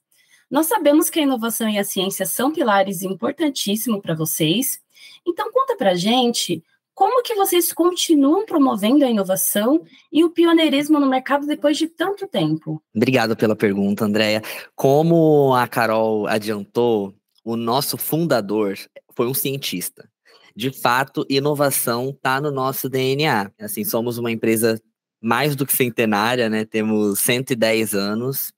Nós 0.49 0.65
sabemos 0.65 1.11
que 1.11 1.19
a 1.19 1.23
inovação 1.23 1.69
e 1.69 1.77
a 1.77 1.83
ciência 1.83 2.25
são 2.25 2.51
pilares 2.51 3.03
importantíssimos 3.03 4.01
para 4.01 4.15
vocês, 4.15 4.81
então 5.27 5.51
conta 5.51 5.75
para 5.75 5.93
gente 5.93 6.63
como 6.99 7.23
que 7.23 7.33
vocês 7.33 7.71
continuam 7.71 8.45
promovendo 8.45 9.05
a 9.05 9.09
inovação 9.09 9.81
e 10.11 10.25
o 10.25 10.29
pioneirismo 10.29 10.99
no 10.99 11.07
mercado 11.07 11.47
depois 11.47 11.77
de 11.77 11.87
tanto 11.87 12.27
tempo? 12.27 12.83
Obrigado 12.93 13.37
pela 13.37 13.55
pergunta, 13.55 14.03
Andréia. 14.03 14.41
Como 14.75 15.55
a 15.55 15.65
Carol 15.65 16.27
adiantou, 16.27 17.15
o 17.41 17.55
nosso 17.55 17.95
fundador 17.95 18.77
foi 19.15 19.27
um 19.27 19.33
cientista. 19.33 20.09
De 20.53 20.73
fato, 20.73 21.25
inovação 21.29 22.09
está 22.09 22.41
no 22.41 22.51
nosso 22.51 22.89
DNA. 22.89 23.49
Assim, 23.61 23.85
somos 23.85 24.17
uma 24.17 24.29
empresa 24.29 24.77
mais 25.21 25.55
do 25.55 25.65
que 25.65 25.71
centenária, 25.71 26.49
né? 26.49 26.65
Temos 26.65 27.21
110 27.21 27.93
anos. 27.93 28.51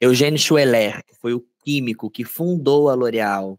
Eugênio 0.00 0.40
Schueller, 0.40 1.04
que 1.04 1.14
foi 1.20 1.34
o 1.34 1.44
químico 1.64 2.10
que 2.10 2.24
fundou 2.24 2.90
a 2.90 2.94
L'Oréal, 2.94 3.56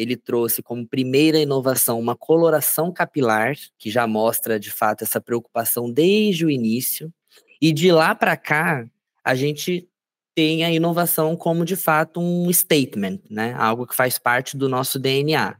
ele 0.00 0.16
trouxe 0.16 0.62
como 0.62 0.88
primeira 0.88 1.38
inovação 1.38 2.00
uma 2.00 2.16
coloração 2.16 2.90
capilar, 2.90 3.54
que 3.78 3.90
já 3.90 4.06
mostra 4.06 4.58
de 4.58 4.70
fato 4.70 5.04
essa 5.04 5.20
preocupação 5.20 5.92
desde 5.92 6.46
o 6.46 6.50
início. 6.50 7.12
E 7.60 7.70
de 7.70 7.92
lá 7.92 8.14
para 8.14 8.34
cá, 8.34 8.88
a 9.22 9.34
gente 9.34 9.86
tem 10.34 10.64
a 10.64 10.70
inovação 10.70 11.36
como 11.36 11.66
de 11.66 11.76
fato 11.76 12.18
um 12.18 12.50
statement, 12.50 13.18
né? 13.28 13.52
Algo 13.58 13.86
que 13.86 13.94
faz 13.94 14.18
parte 14.18 14.56
do 14.56 14.70
nosso 14.70 14.98
DNA. 14.98 15.56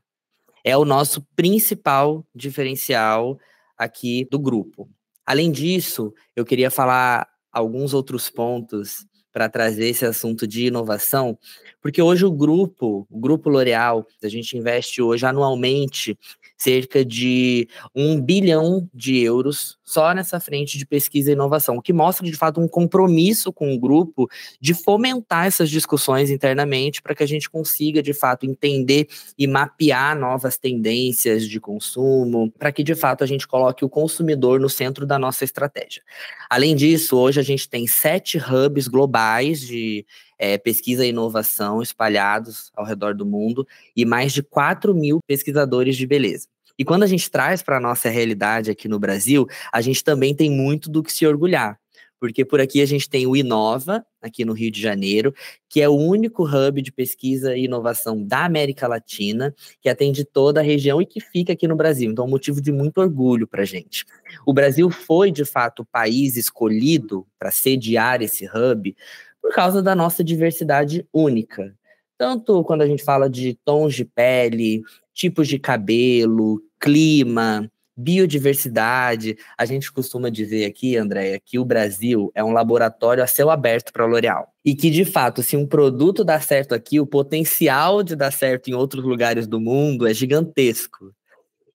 É 0.64 0.75
o 0.75 0.87
nosso 0.87 1.20
principal 1.37 2.26
diferencial 2.35 3.38
aqui 3.76 4.26
do 4.30 4.38
grupo. 4.38 4.88
Além 5.26 5.52
disso, 5.52 6.14
eu 6.35 6.47
queria 6.47 6.70
falar 6.70 7.28
alguns 7.52 7.92
outros 7.92 8.30
pontos 8.30 9.04
para 9.32 9.49
trazer 9.49 9.88
esse 9.88 10.04
assunto 10.04 10.46
de 10.46 10.66
inovação, 10.66 11.38
porque 11.80 12.02
hoje 12.02 12.25
o 12.25 12.32
grupo, 12.32 13.06
o 13.10 13.18
grupo 13.18 13.49
L'Oréal, 13.49 14.06
a 14.22 14.28
gente 14.28 14.56
investe 14.56 15.00
hoje 15.00 15.25
anualmente 15.25 16.18
cerca 16.58 17.04
de 17.04 17.68
um 17.94 18.20
bilhão 18.20 18.88
de 18.92 19.18
euros 19.18 19.78
só 19.82 20.12
nessa 20.12 20.38
frente 20.38 20.78
de 20.78 20.87
pesquisa 20.87 21.30
e 21.30 21.32
inovação, 21.32 21.76
o 21.76 21.82
que 21.82 21.92
mostra 21.92 22.25
de 22.25 22.37
fato 22.37 22.60
um 22.60 22.68
compromisso 22.68 23.52
com 23.52 23.75
o 23.75 23.78
grupo 23.78 24.28
de 24.60 24.75
fomentar 24.75 25.46
essas 25.46 25.70
discussões 25.70 26.30
internamente 26.30 27.02
para 27.02 27.14
que 27.14 27.22
a 27.22 27.26
gente 27.26 27.49
consiga 27.49 28.02
de 28.02 28.12
fato 28.12 28.46
entender 28.46 29.08
e 29.38 29.46
mapear 29.46 30.16
novas 30.18 30.58
tendências 30.58 31.49
de 31.49 31.58
consumo, 31.58 32.52
para 32.58 32.70
que 32.70 32.84
de 32.84 32.94
fato 32.94 33.25
a 33.25 33.26
gente 33.26 33.49
coloque 33.49 33.84
o 33.84 33.88
consumidor 33.88 34.60
no 34.60 34.68
centro 34.68 35.06
da 35.06 35.18
nossa 35.18 35.44
estratégia. 35.44 36.02
Além 36.49 36.76
disso, 36.76 37.16
hoje 37.16 37.40
a 37.40 37.42
gente 37.42 37.68
tem 37.68 37.87
sete 37.87 38.38
hubs 38.38 38.87
globais 38.87 39.20
de 39.61 40.07
é, 40.39 40.59
pesquisa 40.59 41.05
e 41.05 41.11
inovação 41.11 41.83
espalhados 41.83 42.71
ao 42.77 42.85
redor 42.85 43.15
do 43.15 43.25
mundo 43.25 43.67
e 43.97 44.05
mais 44.05 44.33
de 44.33 44.43
4 44.43 44.95
mil 44.95 45.21
pesquisadores 45.27 45.97
de 45.97 46.07
beleza. 46.07 46.47
E 46.79 46.85
quando 46.85 47.03
a 47.03 47.07
gente 47.07 47.31
traz 47.31 47.62
para 47.62 47.77
a 47.77 47.81
nossa 47.81 48.09
realidade 48.09 48.71
aqui 48.71 48.89
no 48.89 48.99
Brasil, 48.99 49.47
a 49.73 49.81
gente 49.81 50.03
também 50.03 50.35
tem 50.35 50.50
muito 50.50 50.91
do 50.91 51.03
que 51.03 51.12
se 51.12 51.27
orgulhar. 51.27 51.79
Porque 52.21 52.45
por 52.45 52.61
aqui 52.61 52.83
a 52.83 52.87
gente 52.87 53.09
tem 53.09 53.27
o 53.27 53.35
Inova, 53.35 54.05
aqui 54.21 54.45
no 54.45 54.53
Rio 54.53 54.71
de 54.71 54.81
Janeiro, 54.81 55.35
que 55.69 55.81
é 55.81 55.89
o 55.89 55.97
único 55.97 56.45
hub 56.45 56.83
de 56.83 56.93
pesquisa 56.93 57.57
e 57.57 57.65
inovação 57.65 58.23
da 58.23 58.45
América 58.45 58.87
Latina, 58.87 59.55
que 59.81 59.89
atende 59.89 60.25
toda 60.25 60.61
a 60.61 60.62
região 60.62 61.00
e 61.00 61.07
que 61.07 61.19
fica 61.19 61.55
aqui 61.55 61.67
no 61.67 61.75
Brasil. 61.75 62.11
Então, 62.11 62.27
é 62.27 62.29
um 62.29 62.31
motivo 62.31 62.61
de 62.61 62.71
muito 62.71 62.99
orgulho 62.99 63.49
para 63.49 63.62
a 63.62 63.65
gente. 63.65 64.05
O 64.47 64.53
Brasil 64.53 64.91
foi, 64.91 65.33
de 65.33 65.47
fato, 65.47 65.81
o 65.81 65.87
país 65.87 66.37
escolhido 66.37 67.27
para 67.39 67.50
sediar 67.50 68.21
esse 68.21 68.47
hub 68.47 68.95
por 69.41 69.55
causa 69.55 69.83
da 69.83 69.95
nossa 69.95 70.23
diversidade 70.23 71.07
única. 71.12 71.75
Tanto 72.19 72.62
quando 72.65 72.83
a 72.83 72.87
gente 72.87 73.03
fala 73.03 73.31
de 73.31 73.59
tons 73.65 73.95
de 73.95 74.05
pele, 74.05 74.83
tipos 75.15 75.49
de 75.49 75.59
cabelo, 75.59 76.62
clima, 76.79 77.71
biodiversidade. 78.00 79.37
A 79.57 79.64
gente 79.64 79.92
costuma 79.92 80.30
dizer 80.30 80.64
aqui, 80.64 80.97
Andréia, 80.97 81.40
que 81.45 81.59
o 81.59 81.64
Brasil 81.64 82.30
é 82.35 82.42
um 82.42 82.52
laboratório 82.52 83.23
a 83.23 83.26
céu 83.26 83.50
aberto 83.50 83.92
para 83.92 84.04
a 84.04 84.07
L'Oréal. 84.07 84.52
E 84.64 84.75
que, 84.75 84.90
de 84.90 85.04
fato, 85.04 85.42
se 85.42 85.57
um 85.57 85.66
produto 85.66 86.25
dá 86.25 86.40
certo 86.40 86.75
aqui, 86.75 86.99
o 86.99 87.07
potencial 87.07 88.02
de 88.02 88.16
dar 88.16 88.33
certo 88.33 88.69
em 88.69 88.75
outros 88.75 89.04
lugares 89.04 89.47
do 89.47 89.61
mundo 89.61 90.07
é 90.07 90.14
gigantesco. 90.14 91.12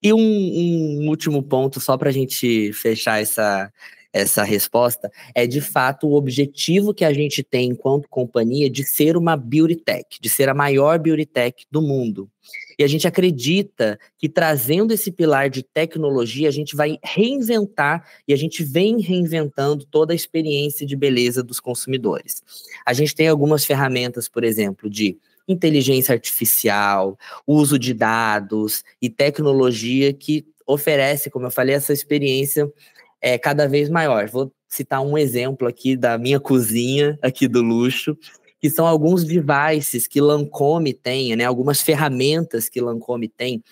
E 0.02 0.14
um, 0.14 0.20
um 0.20 1.10
último 1.10 1.42
ponto, 1.42 1.80
só 1.80 1.98
para 1.98 2.10
a 2.10 2.14
gente 2.14 2.72
fechar 2.74 3.22
essa, 3.22 3.72
essa 4.14 4.44
resposta, 4.44 5.12
é 5.34 5.48
de 5.48 5.62
fato 5.62 6.08
o 6.08 6.14
objetivo 6.14 6.94
que 6.94 7.04
a 7.04 7.12
gente 7.12 7.44
tem 7.44 7.72
enquanto 7.72 8.08
companhia 8.08 8.70
de 8.70 8.84
ser 8.84 9.18
uma 9.18 9.36
beauty 9.36 9.76
tech, 9.76 10.06
de 10.22 10.30
ser 10.30 10.48
a 10.48 10.54
maior 10.54 11.00
beauty 11.00 11.26
tech 11.26 11.66
do 11.72 11.82
mundo. 11.82 12.30
E 12.78 12.84
a 12.84 12.88
gente 12.88 13.08
acredita 13.08 14.00
que 14.18 14.28
trazendo 14.28 14.94
esse 14.94 15.12
pilar 15.12 15.50
de 15.50 15.64
tecnologia, 15.64 16.48
a 16.48 16.52
gente 16.52 16.76
vai 16.76 16.98
reinventar 17.04 18.06
e 18.28 18.34
a 18.34 18.38
gente 18.38 18.64
vem 18.64 19.00
reinventando 19.00 19.86
toda 19.86 20.14
a 20.14 20.16
experiência 20.16 20.86
de 20.86 20.96
beleza 20.96 21.42
dos 21.42 21.60
consumidores. 21.60 22.44
A 22.86 22.94
gente 22.94 23.16
tem 23.16 23.28
algumas 23.28 23.66
ferramentas, 23.66 24.28
por 24.28 24.44
exemplo, 24.44 24.90
de 24.90 25.18
inteligência 25.48 26.14
artificial, 26.14 27.18
uso 27.46 27.78
de 27.78 27.94
dados 27.94 28.84
e 29.02 29.10
tecnologia 29.10 30.12
que 30.12 30.46
oferece, 30.66 31.30
como 31.30 31.46
eu 31.46 31.52
falei, 31.52 31.76
essa 31.76 31.94
experiência 31.94 32.72
é 33.22 33.38
cada 33.38 33.68
vez 33.68 33.90
maior. 33.90 34.28
Vou 34.28 34.52
citar 34.68 35.02
um 35.02 35.18
exemplo 35.18 35.68
aqui 35.68 35.96
da 35.96 36.18
minha 36.18 36.40
cozinha 36.40 37.18
aqui 37.22 37.48
do 37.48 37.62
luxo, 37.62 38.18
que 38.62 38.70
são 38.70 38.86
alguns 38.88 39.24
devices 39.24 40.08
que 40.08 40.22
Lancome 40.22 40.94
tem, 40.94 41.36
né, 41.36 41.46
algumas 41.46 41.82
ferramentas 41.82 42.70
que 42.70 42.82
Lancome 42.82 43.28
tem 43.28 43.64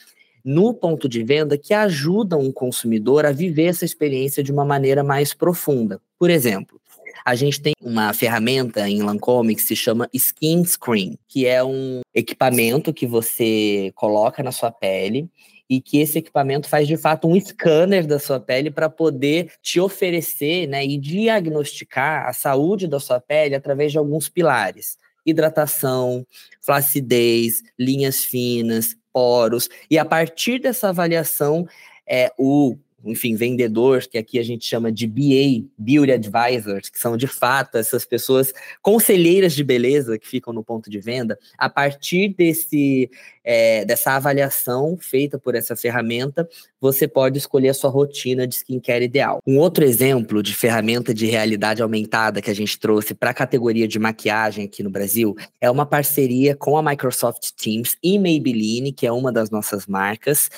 no 0.43 0.73
ponto 0.73 1.07
de 1.07 1.23
venda 1.23 1.57
que 1.57 1.73
ajudam 1.73 2.45
o 2.45 2.51
consumidor 2.51 3.25
a 3.25 3.31
viver 3.31 3.65
essa 3.65 3.85
experiência 3.85 4.43
de 4.43 4.51
uma 4.51 4.65
maneira 4.65 5.03
mais 5.03 5.33
profunda. 5.33 6.01
Por 6.19 6.29
exemplo, 6.29 6.81
a 7.25 7.35
gente 7.35 7.61
tem 7.61 7.73
uma 7.81 8.13
ferramenta 8.13 8.87
em 8.89 9.01
Lancome 9.01 9.55
que 9.55 9.61
se 9.61 9.75
chama 9.75 10.09
Skin 10.13 10.65
Screen, 10.65 11.17
que 11.27 11.45
é 11.45 11.63
um 11.63 12.01
equipamento 12.13 12.93
que 12.93 13.07
você 13.07 13.91
coloca 13.95 14.43
na 14.43 14.51
sua 14.51 14.71
pele 14.71 15.29
e 15.69 15.81
que 15.81 15.99
esse 15.99 16.19
equipamento 16.19 16.67
faz 16.67 16.87
de 16.87 16.97
fato 16.97 17.27
um 17.27 17.39
scanner 17.39 18.05
da 18.05 18.19
sua 18.19 18.39
pele 18.39 18.69
para 18.69 18.89
poder 18.89 19.51
te 19.61 19.79
oferecer 19.79 20.67
né, 20.67 20.85
e 20.85 20.97
diagnosticar 20.97 22.27
a 22.27 22.33
saúde 22.33 22.87
da 22.87 22.99
sua 22.99 23.19
pele 23.19 23.55
através 23.55 23.91
de 23.91 23.97
alguns 23.97 24.29
pilares: 24.29 24.97
hidratação, 25.25 26.25
flacidez, 26.61 27.61
linhas 27.79 28.23
finas, 28.23 28.95
poros. 29.11 29.69
E 29.89 29.97
a 29.97 30.05
partir 30.05 30.59
dessa 30.59 30.89
avaliação, 30.89 31.67
é, 32.05 32.31
o 32.37 32.77
enfim, 33.03 33.35
vendedor, 33.35 34.01
que 34.07 34.17
aqui 34.17 34.39
a 34.39 34.43
gente 34.43 34.65
chama 34.65 34.91
de 34.91 35.05
BA, 35.05 35.67
Beauty 35.77 36.11
Advisors, 36.11 36.89
que 36.89 36.99
são 36.99 37.17
de 37.17 37.27
fato 37.27 37.77
essas 37.77 38.05
pessoas 38.05 38.53
conselheiras 38.81 39.53
de 39.53 39.63
beleza 39.63 40.17
que 40.17 40.27
ficam 40.27 40.53
no 40.53 40.63
ponto 40.63 40.89
de 40.89 40.99
venda, 40.99 41.37
a 41.57 41.69
partir 41.69 42.33
desse, 42.35 43.09
é, 43.43 43.83
dessa 43.85 44.11
avaliação 44.11 44.97
feita 44.99 45.37
por 45.37 45.55
essa 45.55 45.75
ferramenta, 45.75 46.47
você 46.79 47.07
pode 47.07 47.37
escolher 47.37 47.69
a 47.69 47.73
sua 47.73 47.89
rotina 47.89 48.47
de 48.47 48.55
skincare 48.55 49.05
ideal. 49.05 49.41
Um 49.45 49.57
outro 49.57 49.83
exemplo 49.83 50.41
de 50.41 50.55
ferramenta 50.55 51.13
de 51.13 51.25
realidade 51.25 51.81
aumentada 51.81 52.41
que 52.41 52.49
a 52.49 52.55
gente 52.55 52.79
trouxe 52.79 53.13
para 53.13 53.31
a 53.31 53.33
categoria 53.33 53.87
de 53.87 53.99
maquiagem 53.99 54.65
aqui 54.65 54.81
no 54.81 54.89
Brasil 54.89 55.35
é 55.59 55.69
uma 55.69 55.85
parceria 55.85 56.55
com 56.55 56.77
a 56.77 56.83
Microsoft 56.83 57.51
Teams 57.57 57.97
e 58.01 58.17
Maybelline, 58.17 58.91
que 58.91 59.05
é 59.05 59.11
uma 59.11 59.31
das 59.31 59.49
nossas 59.49 59.87
marcas 59.87 60.49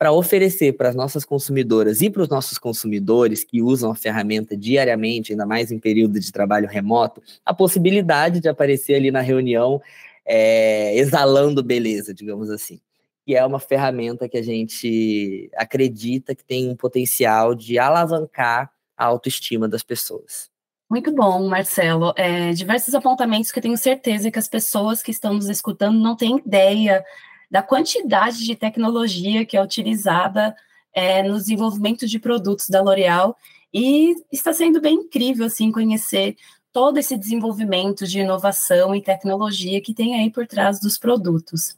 para 0.00 0.12
oferecer 0.12 0.72
para 0.78 0.88
as 0.88 0.94
nossas 0.94 1.26
consumidoras 1.26 2.00
e 2.00 2.08
para 2.08 2.22
os 2.22 2.28
nossos 2.30 2.56
consumidores 2.56 3.44
que 3.44 3.60
usam 3.60 3.90
a 3.90 3.94
ferramenta 3.94 4.56
diariamente, 4.56 5.32
ainda 5.32 5.44
mais 5.44 5.70
em 5.70 5.78
período 5.78 6.18
de 6.18 6.32
trabalho 6.32 6.66
remoto, 6.66 7.22
a 7.44 7.52
possibilidade 7.52 8.40
de 8.40 8.48
aparecer 8.48 8.94
ali 8.94 9.10
na 9.10 9.20
reunião 9.20 9.78
é, 10.24 10.96
exalando 10.96 11.62
beleza, 11.62 12.14
digamos 12.14 12.48
assim. 12.48 12.80
Que 13.26 13.36
é 13.36 13.44
uma 13.44 13.60
ferramenta 13.60 14.26
que 14.26 14.38
a 14.38 14.42
gente 14.42 15.50
acredita 15.54 16.34
que 16.34 16.44
tem 16.44 16.70
um 16.70 16.74
potencial 16.74 17.54
de 17.54 17.78
alavancar 17.78 18.72
a 18.96 19.04
autoestima 19.04 19.68
das 19.68 19.82
pessoas. 19.82 20.48
Muito 20.88 21.14
bom, 21.14 21.46
Marcelo. 21.46 22.14
É, 22.16 22.52
diversos 22.52 22.94
apontamentos 22.94 23.52
que 23.52 23.58
eu 23.58 23.62
tenho 23.62 23.76
certeza 23.76 24.30
que 24.30 24.38
as 24.38 24.48
pessoas 24.48 25.02
que 25.02 25.10
estão 25.10 25.34
nos 25.34 25.50
escutando 25.50 26.00
não 26.00 26.16
têm 26.16 26.38
ideia 26.38 27.04
da 27.50 27.62
quantidade 27.62 28.44
de 28.44 28.54
tecnologia 28.54 29.44
que 29.44 29.56
é 29.56 29.62
utilizada 29.62 30.54
é, 30.92 31.22
no 31.22 31.34
desenvolvimento 31.34 32.06
de 32.06 32.18
produtos 32.18 32.68
da 32.68 32.80
L'Oréal 32.80 33.36
e 33.72 34.14
está 34.32 34.52
sendo 34.52 34.80
bem 34.80 34.94
incrível 34.94 35.46
assim 35.46 35.70
conhecer 35.70 36.36
todo 36.72 36.98
esse 36.98 37.16
desenvolvimento 37.16 38.06
de 38.06 38.20
inovação 38.20 38.94
e 38.94 39.02
tecnologia 39.02 39.80
que 39.80 39.94
tem 39.94 40.14
aí 40.14 40.30
por 40.30 40.46
trás 40.46 40.80
dos 40.80 40.96
produtos. 40.98 41.76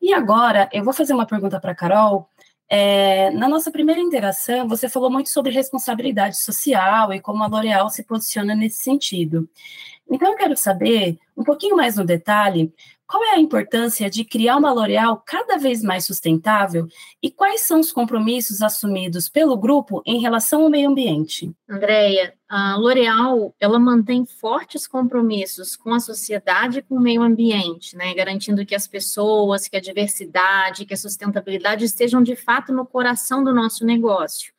E 0.00 0.12
agora 0.14 0.68
eu 0.72 0.82
vou 0.82 0.92
fazer 0.92 1.12
uma 1.12 1.26
pergunta 1.26 1.60
para 1.60 1.72
a 1.72 1.74
Carol. 1.74 2.28
É, 2.68 3.30
na 3.32 3.48
nossa 3.48 3.70
primeira 3.70 4.00
interação, 4.00 4.68
você 4.68 4.88
falou 4.88 5.10
muito 5.10 5.28
sobre 5.28 5.50
responsabilidade 5.50 6.38
social 6.38 7.12
e 7.12 7.20
como 7.20 7.42
a 7.42 7.48
L'Oréal 7.48 7.90
se 7.90 8.04
posiciona 8.04 8.54
nesse 8.54 8.82
sentido. 8.82 9.48
Então, 10.10 10.32
eu 10.32 10.36
quero 10.36 10.56
saber, 10.56 11.18
um 11.36 11.44
pouquinho 11.44 11.76
mais 11.76 11.96
no 11.96 12.04
detalhe, 12.04 12.74
qual 13.10 13.24
é 13.24 13.30
a 13.30 13.40
importância 13.40 14.08
de 14.08 14.24
criar 14.24 14.56
uma 14.56 14.72
L'Oréal 14.72 15.20
cada 15.26 15.56
vez 15.56 15.82
mais 15.82 16.04
sustentável 16.04 16.86
e 17.20 17.28
quais 17.28 17.62
são 17.62 17.80
os 17.80 17.90
compromissos 17.90 18.62
assumidos 18.62 19.28
pelo 19.28 19.56
grupo 19.56 20.00
em 20.06 20.20
relação 20.20 20.62
ao 20.62 20.70
meio 20.70 20.88
ambiente? 20.88 21.52
Andréia, 21.68 22.34
a 22.48 22.76
L'Oréal 22.76 23.52
ela 23.58 23.80
mantém 23.80 24.24
fortes 24.24 24.86
compromissos 24.86 25.74
com 25.74 25.92
a 25.92 25.98
sociedade 25.98 26.78
e 26.78 26.82
com 26.82 26.96
o 26.96 27.00
meio 27.00 27.22
ambiente, 27.22 27.96
né, 27.96 28.14
garantindo 28.14 28.64
que 28.64 28.76
as 28.76 28.86
pessoas, 28.86 29.66
que 29.66 29.76
a 29.76 29.80
diversidade, 29.80 30.84
que 30.84 30.94
a 30.94 30.96
sustentabilidade 30.96 31.84
estejam 31.84 32.22
de 32.22 32.36
fato 32.36 32.72
no 32.72 32.86
coração 32.86 33.42
do 33.42 33.52
nosso 33.52 33.84
negócio. 33.84 34.52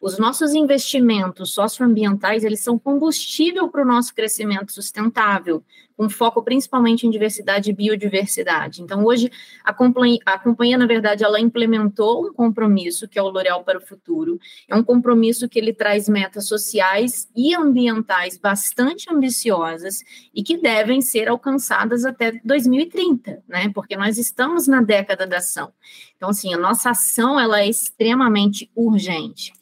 Os 0.00 0.16
nossos 0.16 0.54
investimentos 0.54 1.52
socioambientais, 1.52 2.44
eles 2.44 2.60
são 2.60 2.78
combustível 2.78 3.68
para 3.68 3.82
o 3.82 3.84
nosso 3.84 4.14
crescimento 4.14 4.72
sustentável, 4.72 5.64
com 5.96 6.08
foco 6.08 6.40
principalmente 6.40 7.04
em 7.04 7.10
diversidade 7.10 7.68
e 7.68 7.72
biodiversidade. 7.72 8.80
Então, 8.80 9.04
hoje, 9.04 9.28
a 9.64 9.74
companhia, 9.74 10.20
a 10.24 10.38
companhia, 10.38 10.78
na 10.78 10.86
verdade, 10.86 11.24
ela 11.24 11.40
implementou 11.40 12.28
um 12.28 12.32
compromisso, 12.32 13.08
que 13.08 13.18
é 13.18 13.22
o 13.22 13.28
L'Oréal 13.28 13.64
para 13.64 13.78
o 13.78 13.84
Futuro. 13.84 14.38
É 14.68 14.76
um 14.76 14.84
compromisso 14.84 15.48
que 15.48 15.58
ele 15.58 15.72
traz 15.72 16.08
metas 16.08 16.46
sociais 16.46 17.28
e 17.34 17.52
ambientais 17.52 18.38
bastante 18.38 19.12
ambiciosas 19.12 20.04
e 20.32 20.44
que 20.44 20.56
devem 20.56 21.00
ser 21.00 21.28
alcançadas 21.28 22.04
até 22.04 22.40
2030, 22.44 23.42
né? 23.48 23.68
Porque 23.74 23.96
nós 23.96 24.16
estamos 24.16 24.68
na 24.68 24.80
década 24.80 25.26
da 25.26 25.38
ação. 25.38 25.72
Então, 26.16 26.28
assim, 26.28 26.54
a 26.54 26.58
nossa 26.58 26.90
ação, 26.90 27.40
ela 27.40 27.62
é 27.62 27.68
extremamente 27.68 28.70
urgente. 28.76 29.57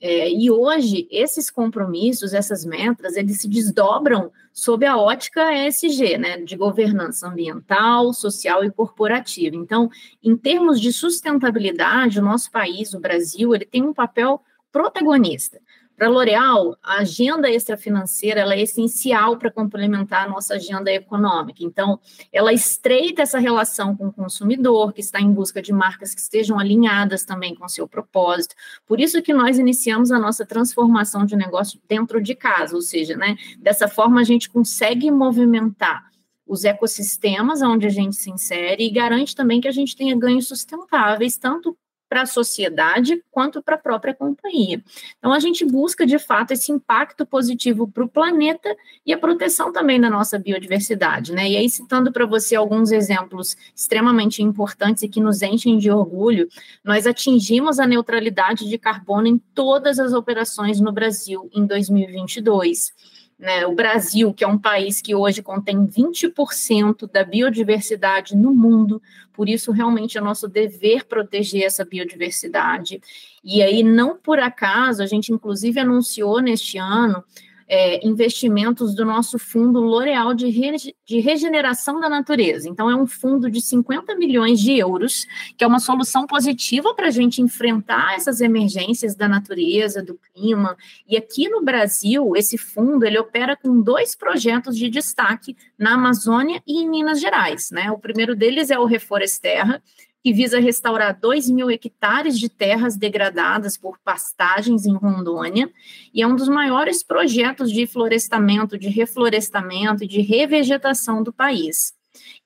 É, 0.00 0.32
e 0.32 0.50
hoje, 0.50 1.06
esses 1.10 1.50
compromissos, 1.50 2.32
essas 2.32 2.64
metas, 2.64 3.16
eles 3.16 3.40
se 3.40 3.48
desdobram 3.48 4.32
sob 4.50 4.86
a 4.86 4.96
ótica 4.96 5.52
ESG, 5.52 6.16
né, 6.16 6.38
de 6.38 6.56
governança 6.56 7.28
ambiental, 7.28 8.12
social 8.14 8.64
e 8.64 8.70
corporativa. 8.70 9.54
Então, 9.54 9.90
em 10.22 10.36
termos 10.36 10.80
de 10.80 10.90
sustentabilidade, 10.90 12.18
o 12.18 12.24
nosso 12.24 12.50
país, 12.50 12.94
o 12.94 13.00
Brasil, 13.00 13.54
ele 13.54 13.66
tem 13.66 13.82
um 13.82 13.92
papel 13.92 14.40
protagonista. 14.72 15.60
Para 16.00 16.08
a 16.08 16.12
L'Oréal, 16.12 16.78
a 16.82 17.00
agenda 17.00 17.50
extrafinanceira 17.50 18.40
ela 18.40 18.54
é 18.54 18.62
essencial 18.62 19.36
para 19.36 19.50
complementar 19.50 20.24
a 20.24 20.30
nossa 20.30 20.54
agenda 20.54 20.90
econômica. 20.90 21.62
Então, 21.62 22.00
ela 22.32 22.54
estreita 22.54 23.20
essa 23.20 23.38
relação 23.38 23.94
com 23.94 24.06
o 24.06 24.12
consumidor, 24.12 24.94
que 24.94 25.02
está 25.02 25.20
em 25.20 25.30
busca 25.30 25.60
de 25.60 25.74
marcas 25.74 26.14
que 26.14 26.20
estejam 26.22 26.58
alinhadas 26.58 27.26
também 27.26 27.54
com 27.54 27.68
seu 27.68 27.86
propósito. 27.86 28.54
Por 28.86 28.98
isso 28.98 29.20
que 29.20 29.34
nós 29.34 29.58
iniciamos 29.58 30.10
a 30.10 30.18
nossa 30.18 30.46
transformação 30.46 31.26
de 31.26 31.36
negócio 31.36 31.78
dentro 31.86 32.18
de 32.22 32.34
casa, 32.34 32.74
ou 32.74 32.80
seja, 32.80 33.14
né, 33.14 33.36
dessa 33.58 33.86
forma 33.86 34.22
a 34.22 34.24
gente 34.24 34.48
consegue 34.48 35.10
movimentar 35.10 36.08
os 36.46 36.64
ecossistemas 36.64 37.60
onde 37.60 37.86
a 37.86 37.90
gente 37.90 38.16
se 38.16 38.30
insere 38.30 38.86
e 38.86 38.90
garante 38.90 39.36
também 39.36 39.60
que 39.60 39.68
a 39.68 39.72
gente 39.72 39.94
tenha 39.94 40.18
ganhos 40.18 40.48
sustentáveis, 40.48 41.36
tanto 41.36 41.76
para 42.10 42.22
a 42.22 42.26
sociedade 42.26 43.22
quanto 43.30 43.62
para 43.62 43.76
a 43.76 43.78
própria 43.78 44.12
companhia. 44.12 44.82
Então, 45.16 45.32
a 45.32 45.38
gente 45.38 45.64
busca, 45.64 46.04
de 46.04 46.18
fato, 46.18 46.50
esse 46.50 46.72
impacto 46.72 47.24
positivo 47.24 47.86
para 47.86 48.04
o 48.04 48.08
planeta 48.08 48.76
e 49.06 49.12
a 49.12 49.18
proteção 49.18 49.72
também 49.72 50.00
da 50.00 50.10
nossa 50.10 50.36
biodiversidade. 50.36 51.32
Né? 51.32 51.50
E 51.50 51.56
aí, 51.56 51.70
citando 51.70 52.10
para 52.10 52.26
você 52.26 52.56
alguns 52.56 52.90
exemplos 52.90 53.56
extremamente 53.72 54.42
importantes 54.42 55.04
e 55.04 55.08
que 55.08 55.20
nos 55.20 55.40
enchem 55.40 55.78
de 55.78 55.88
orgulho, 55.88 56.48
nós 56.82 57.06
atingimos 57.06 57.78
a 57.78 57.86
neutralidade 57.86 58.68
de 58.68 58.76
carbono 58.76 59.28
em 59.28 59.38
todas 59.54 60.00
as 60.00 60.12
operações 60.12 60.80
no 60.80 60.90
Brasil 60.90 61.48
em 61.54 61.64
2022. 61.64 62.92
Né, 63.40 63.64
o 63.64 63.74
Brasil, 63.74 64.34
que 64.34 64.44
é 64.44 64.46
um 64.46 64.58
país 64.58 65.00
que 65.00 65.14
hoje 65.14 65.40
contém 65.40 65.86
20% 65.86 67.10
da 67.10 67.24
biodiversidade 67.24 68.36
no 68.36 68.52
mundo, 68.52 69.00
por 69.32 69.48
isso 69.48 69.72
realmente 69.72 70.18
é 70.18 70.20
nosso 70.20 70.46
dever 70.46 71.06
proteger 71.06 71.62
essa 71.62 71.82
biodiversidade. 71.82 73.00
E 73.42 73.62
aí, 73.62 73.82
não 73.82 74.14
por 74.14 74.38
acaso, 74.38 75.02
a 75.02 75.06
gente 75.06 75.32
inclusive 75.32 75.80
anunciou 75.80 76.42
neste 76.42 76.76
ano 76.76 77.24
é, 77.72 78.04
investimentos 78.04 78.96
do 78.96 79.04
nosso 79.04 79.38
fundo 79.38 79.80
L'Oréal 79.80 80.34
de, 80.34 80.50
Rege 80.50 80.92
de 81.06 81.20
Regeneração 81.20 82.00
da 82.00 82.08
Natureza. 82.08 82.68
Então, 82.68 82.90
é 82.90 82.96
um 82.96 83.06
fundo 83.06 83.48
de 83.48 83.60
50 83.60 84.16
milhões 84.16 84.58
de 84.58 84.76
euros, 84.76 85.24
que 85.56 85.62
é 85.62 85.66
uma 85.68 85.78
solução 85.78 86.26
positiva 86.26 86.92
para 86.94 87.06
a 87.06 87.10
gente 87.12 87.40
enfrentar 87.40 88.16
essas 88.16 88.40
emergências 88.40 89.14
da 89.14 89.28
natureza, 89.28 90.02
do 90.02 90.18
clima. 90.34 90.76
E 91.08 91.16
aqui 91.16 91.48
no 91.48 91.62
Brasil, 91.62 92.32
esse 92.34 92.58
fundo 92.58 93.04
ele 93.04 93.18
opera 93.20 93.56
com 93.56 93.80
dois 93.80 94.16
projetos 94.16 94.76
de 94.76 94.90
destaque 94.90 95.56
na 95.78 95.94
Amazônia 95.94 96.60
e 96.66 96.82
em 96.82 96.90
Minas 96.90 97.20
Gerais. 97.20 97.70
Né? 97.70 97.88
O 97.92 97.98
primeiro 97.98 98.34
deles 98.34 98.72
é 98.72 98.78
o 98.80 98.84
Reforesterra, 98.84 99.80
que 100.22 100.32
visa 100.32 100.60
restaurar 100.60 101.18
2 101.18 101.48
mil 101.50 101.70
hectares 101.70 102.38
de 102.38 102.48
terras 102.48 102.96
degradadas 102.96 103.76
por 103.76 103.98
pastagens 103.98 104.86
em 104.86 104.94
Rondônia, 104.94 105.70
e 106.12 106.22
é 106.22 106.26
um 106.26 106.36
dos 106.36 106.48
maiores 106.48 107.02
projetos 107.02 107.72
de 107.72 107.86
florestamento, 107.86 108.78
de 108.78 108.88
reflorestamento 108.88 110.04
e 110.04 110.06
de 110.06 110.20
revegetação 110.20 111.22
do 111.22 111.32
país. 111.32 111.98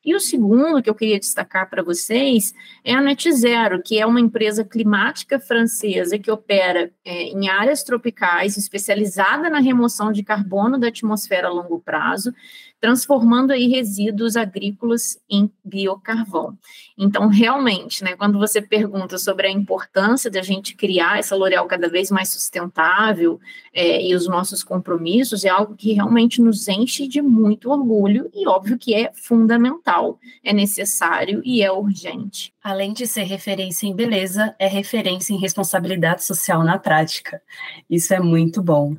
E 0.05 0.15
o 0.15 0.21
segundo 0.21 0.83
que 0.83 0.91
eu 0.91 0.95
queria 0.95 1.19
destacar 1.19 1.71
para 1.71 1.83
vocês 1.83 2.53
é 2.85 2.93
a 2.93 3.01
Net 3.01 3.33
Zero, 3.33 3.83
que 3.83 3.99
é 3.99 4.05
uma 4.05 4.21
empresa 4.21 4.63
climática 4.63 5.41
francesa 5.41 6.19
que 6.19 6.31
opera 6.31 6.93
é, 7.03 7.23
em 7.25 7.49
áreas 7.49 7.83
tropicais, 7.83 8.59
especializada 8.59 9.49
na 9.49 9.61
remoção 9.61 10.13
de 10.13 10.23
carbono 10.23 10.79
da 10.79 10.89
atmosfera 10.89 11.49
a 11.49 11.51
longo 11.51 11.81
prazo, 11.81 12.35
transformando 12.85 13.51
aí 13.51 13.67
resíduos 13.67 14.37
agrícolas 14.37 15.19
em 15.27 15.51
biocarvão. 15.65 16.59
Então, 16.99 17.29
realmente, 17.29 18.05
né, 18.05 18.15
quando 18.15 18.39
você 18.39 18.61
pergunta 18.61 19.17
sobre 19.17 19.47
a 19.47 19.51
importância 19.51 20.31
de 20.31 20.39
a 20.39 20.43
gente 20.43 20.77
criar 20.77 21.19
essa 21.19 21.35
L'Oréal 21.35 21.67
cada 21.67 21.89
vez 21.89 22.11
mais 22.11 22.29
sustentável 22.29 23.41
é, 23.73 24.07
e 24.07 24.15
os 24.15 24.29
nossos 24.29 24.63
compromissos, 24.63 25.47
é 25.47 25.49
algo 25.49 25.75
que 25.75 25.95
realmente 25.95 26.43
nos 26.43 26.69
enche 26.69 27.09
de 27.09 27.23
muito 27.23 27.71
orgulho 27.71 28.29
e 28.35 28.47
óbvio 28.47 28.77
que 28.77 28.95
é 28.95 29.11
fundamental, 29.15 30.19
é 30.45 30.53
necessário 30.53 31.41
e 31.43 31.63
é 31.63 31.73
urgente. 31.73 32.53
Além 32.63 32.93
de 32.93 33.07
ser 33.07 33.23
referência 33.23 33.87
em 33.87 33.97
beleza, 33.97 34.55
é 34.59 34.67
referência 34.67 35.33
em 35.33 35.39
responsabilidade 35.39 36.23
social 36.23 36.63
na 36.63 36.79
prática. 36.79 37.41
Isso 37.89 38.13
é 38.13 38.21
muito 38.21 38.61
bom. 38.63 38.95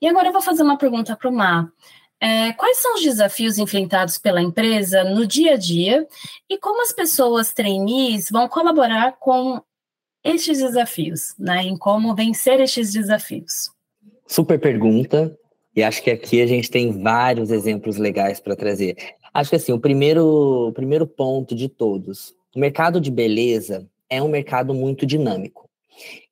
E 0.00 0.08
agora 0.08 0.28
eu 0.28 0.32
vou 0.32 0.40
fazer 0.40 0.62
uma 0.62 0.78
pergunta 0.78 1.14
para 1.14 1.28
o 1.28 1.32
Mar. 1.32 1.70
É, 2.20 2.52
quais 2.52 2.76
são 2.78 2.94
os 2.96 3.02
desafios 3.02 3.58
enfrentados 3.58 4.18
pela 4.18 4.42
empresa 4.42 5.02
no 5.02 5.26
dia 5.26 5.54
a 5.54 5.56
dia 5.56 6.06
e 6.50 6.58
como 6.58 6.82
as 6.82 6.92
pessoas 6.92 7.52
trainees 7.52 8.28
vão 8.30 8.46
colaborar 8.46 9.16
com 9.18 9.62
estes 10.22 10.58
desafios, 10.58 11.34
né? 11.38 11.62
Em 11.62 11.76
como 11.76 12.14
vencer 12.14 12.60
estes 12.60 12.92
desafios? 12.92 13.70
Super 14.26 14.60
pergunta, 14.60 15.34
e 15.74 15.82
acho 15.82 16.02
que 16.02 16.10
aqui 16.10 16.42
a 16.42 16.46
gente 16.46 16.70
tem 16.70 17.02
vários 17.02 17.50
exemplos 17.50 17.96
legais 17.96 18.38
para 18.38 18.56
trazer. 18.56 18.96
Acho 19.32 19.50
que 19.50 19.56
assim, 19.56 19.72
o 19.72 19.80
primeiro, 19.80 20.68
o 20.68 20.72
primeiro 20.72 21.06
ponto 21.06 21.54
de 21.54 21.68
todos, 21.68 22.34
o 22.54 22.58
mercado 22.58 23.00
de 23.00 23.10
beleza 23.10 23.88
é 24.08 24.22
um 24.22 24.28
mercado 24.28 24.74
muito 24.74 25.06
dinâmico. 25.06 25.70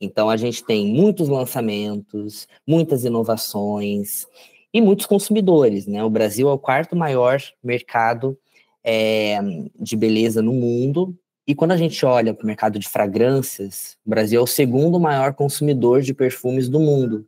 Então 0.00 0.28
a 0.28 0.37
gente 0.37 0.64
tem 0.64 0.87
muitos 0.87 1.28
lançamentos, 1.28 2.49
muitas 2.66 3.04
inovações, 3.04 4.26
e 4.72 4.80
muitos 4.80 5.06
consumidores. 5.06 5.87
Né? 5.87 6.02
O 6.04 6.10
Brasil 6.10 6.48
é 6.48 6.52
o 6.52 6.58
quarto 6.58 6.94
maior 6.94 7.40
mercado 7.62 8.38
é, 8.84 9.38
de 9.78 9.96
beleza 9.96 10.42
no 10.42 10.52
mundo. 10.52 11.16
E 11.46 11.54
quando 11.54 11.72
a 11.72 11.76
gente 11.76 12.04
olha 12.04 12.35
para 12.35 12.44
o 12.44 12.46
mercado 12.46 12.78
de 12.78 12.88
fragrâncias, 12.88 13.96
o 14.04 14.11
Brasil 14.11 14.40
é 14.40 14.42
o 14.42 14.46
segundo 14.46 15.00
maior 15.00 15.33
consumidor 15.33 16.02
de 16.02 16.12
perfumes 16.12 16.68
do 16.68 16.78
mundo. 16.78 17.26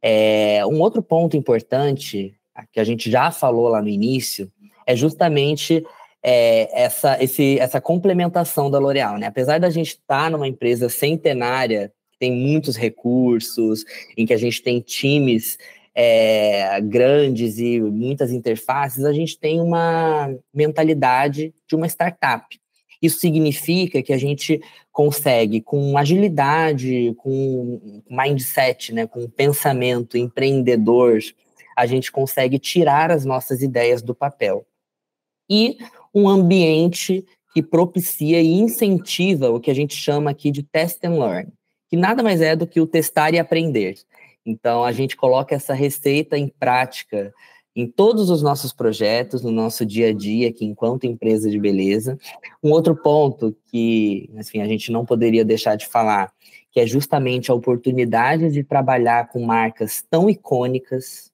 É, 0.00 0.64
um 0.64 0.80
outro 0.80 1.02
ponto 1.02 1.36
importante, 1.36 2.34
que 2.72 2.80
a 2.80 2.84
gente 2.84 3.10
já 3.10 3.30
falou 3.30 3.68
lá 3.68 3.82
no 3.82 3.88
início, 3.88 4.50
é 4.86 4.94
justamente 4.94 5.84
é, 6.22 6.82
essa, 6.84 7.22
esse, 7.22 7.58
essa 7.58 7.80
complementação 7.80 8.70
da 8.70 8.78
L'Oréal. 8.78 9.18
Né? 9.18 9.26
Apesar 9.26 9.58
da 9.58 9.70
gente 9.70 9.88
estar 9.88 10.24
tá 10.24 10.30
numa 10.30 10.48
empresa 10.48 10.88
centenária, 10.88 11.92
que 12.12 12.18
tem 12.18 12.32
muitos 12.32 12.76
recursos, 12.76 13.84
em 14.16 14.24
que 14.24 14.32
a 14.32 14.38
gente 14.38 14.62
tem 14.62 14.80
times 14.80 15.58
é, 16.02 16.80
grandes 16.80 17.58
e 17.58 17.78
muitas 17.78 18.32
interfaces, 18.32 19.04
a 19.04 19.12
gente 19.12 19.38
tem 19.38 19.60
uma 19.60 20.34
mentalidade 20.52 21.52
de 21.68 21.76
uma 21.76 21.86
startup. 21.86 22.58
Isso 23.02 23.20
significa 23.20 24.02
que 24.02 24.14
a 24.14 24.16
gente 24.16 24.62
consegue, 24.90 25.60
com 25.60 25.98
agilidade, 25.98 27.14
com 27.18 28.02
mindset, 28.08 28.94
né, 28.94 29.06
com 29.06 29.28
pensamento 29.28 30.16
empreendedor, 30.16 31.18
a 31.76 31.84
gente 31.84 32.10
consegue 32.10 32.58
tirar 32.58 33.10
as 33.10 33.26
nossas 33.26 33.60
ideias 33.60 34.00
do 34.00 34.14
papel. 34.14 34.64
E 35.50 35.76
um 36.14 36.30
ambiente 36.30 37.26
que 37.52 37.62
propicia 37.62 38.40
e 38.40 38.54
incentiva 38.54 39.50
o 39.50 39.60
que 39.60 39.70
a 39.70 39.74
gente 39.74 39.94
chama 39.94 40.30
aqui 40.30 40.50
de 40.50 40.62
test 40.62 41.04
and 41.04 41.18
learn, 41.18 41.52
que 41.90 41.96
nada 41.96 42.22
mais 42.22 42.40
é 42.40 42.56
do 42.56 42.66
que 42.66 42.80
o 42.80 42.86
testar 42.86 43.34
e 43.34 43.38
aprender. 43.38 43.96
Então, 44.44 44.84
a 44.84 44.92
gente 44.92 45.16
coloca 45.16 45.54
essa 45.54 45.74
receita 45.74 46.36
em 46.36 46.48
prática 46.48 47.32
em 47.74 47.86
todos 47.86 48.30
os 48.30 48.42
nossos 48.42 48.72
projetos, 48.72 49.42
no 49.42 49.50
nosso 49.50 49.86
dia 49.86 50.08
a 50.08 50.12
dia, 50.12 50.48
aqui 50.48 50.64
enquanto 50.64 51.06
empresa 51.06 51.48
de 51.48 51.58
beleza. 51.58 52.18
Um 52.62 52.72
outro 52.72 52.96
ponto 52.96 53.56
que, 53.66 54.28
assim, 54.36 54.60
a 54.60 54.66
gente 54.66 54.90
não 54.90 55.04
poderia 55.04 55.44
deixar 55.44 55.76
de 55.76 55.86
falar, 55.86 56.32
que 56.72 56.80
é 56.80 56.86
justamente 56.86 57.50
a 57.50 57.54
oportunidade 57.54 58.50
de 58.50 58.64
trabalhar 58.64 59.28
com 59.28 59.44
marcas 59.44 60.04
tão 60.10 60.28
icônicas. 60.28 61.29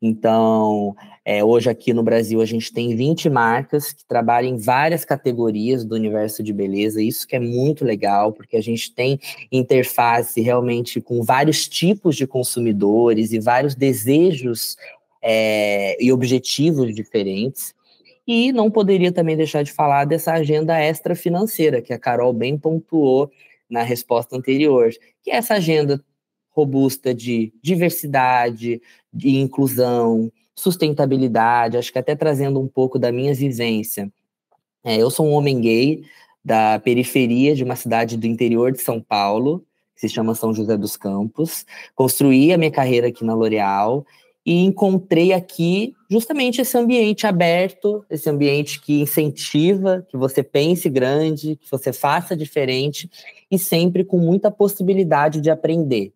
Então, 0.00 0.94
é, 1.24 1.42
hoje 1.42 1.70
aqui 1.70 1.92
no 1.92 2.02
Brasil 2.02 2.40
a 2.40 2.44
gente 2.44 2.72
tem 2.72 2.94
20 2.94 3.30
marcas 3.30 3.92
que 3.92 4.04
trabalham 4.04 4.50
em 4.50 4.58
várias 4.58 5.04
categorias 5.04 5.84
do 5.84 5.94
universo 5.94 6.42
de 6.42 6.52
beleza, 6.52 7.02
isso 7.02 7.26
que 7.26 7.36
é 7.36 7.40
muito 7.40 7.84
legal, 7.84 8.32
porque 8.32 8.56
a 8.56 8.62
gente 8.62 8.92
tem 8.92 9.18
interface 9.50 10.40
realmente 10.40 11.00
com 11.00 11.22
vários 11.22 11.66
tipos 11.66 12.16
de 12.16 12.26
consumidores 12.26 13.32
e 13.32 13.38
vários 13.38 13.74
desejos 13.74 14.76
é, 15.22 15.96
e 16.02 16.12
objetivos 16.12 16.94
diferentes. 16.94 17.74
E 18.26 18.52
não 18.52 18.70
poderia 18.70 19.12
também 19.12 19.36
deixar 19.36 19.62
de 19.62 19.72
falar 19.72 20.04
dessa 20.04 20.32
agenda 20.32 20.78
extra 20.78 21.14
financeira, 21.14 21.82
que 21.82 21.92
a 21.92 21.98
Carol 21.98 22.32
bem 22.32 22.58
pontuou 22.58 23.30
na 23.68 23.82
resposta 23.82 24.36
anterior, 24.36 24.90
que 25.22 25.30
é 25.30 25.36
essa 25.36 25.54
agenda 25.54 26.02
robusta 26.54 27.12
de 27.12 27.52
diversidade, 27.60 28.80
de 29.12 29.36
inclusão, 29.36 30.30
sustentabilidade, 30.54 31.76
acho 31.76 31.92
que 31.92 31.98
até 31.98 32.14
trazendo 32.14 32.60
um 32.60 32.68
pouco 32.68 32.98
da 32.98 33.10
minha 33.10 33.34
vivência. 33.34 34.10
É, 34.84 34.96
eu 34.96 35.10
sou 35.10 35.26
um 35.26 35.32
homem 35.32 35.60
gay 35.60 36.04
da 36.44 36.78
periferia 36.78 37.54
de 37.54 37.64
uma 37.64 37.74
cidade 37.74 38.16
do 38.16 38.26
interior 38.26 38.70
de 38.70 38.80
São 38.80 39.00
Paulo, 39.00 39.64
que 39.94 40.02
se 40.02 40.08
chama 40.08 40.34
São 40.34 40.54
José 40.54 40.76
dos 40.76 40.96
Campos. 40.96 41.64
Construí 41.94 42.52
a 42.52 42.58
minha 42.58 42.70
carreira 42.70 43.08
aqui 43.08 43.24
na 43.24 43.34
L'Oréal 43.34 44.06
e 44.46 44.62
encontrei 44.62 45.32
aqui 45.32 45.94
justamente 46.10 46.60
esse 46.60 46.76
ambiente 46.76 47.26
aberto, 47.26 48.04
esse 48.10 48.28
ambiente 48.28 48.80
que 48.80 49.00
incentiva 49.00 50.06
que 50.08 50.16
você 50.16 50.42
pense 50.42 50.88
grande, 50.88 51.56
que 51.56 51.70
você 51.70 51.92
faça 51.92 52.36
diferente 52.36 53.10
e 53.50 53.58
sempre 53.58 54.04
com 54.04 54.18
muita 54.18 54.50
possibilidade 54.50 55.40
de 55.40 55.50
aprender. 55.50 56.12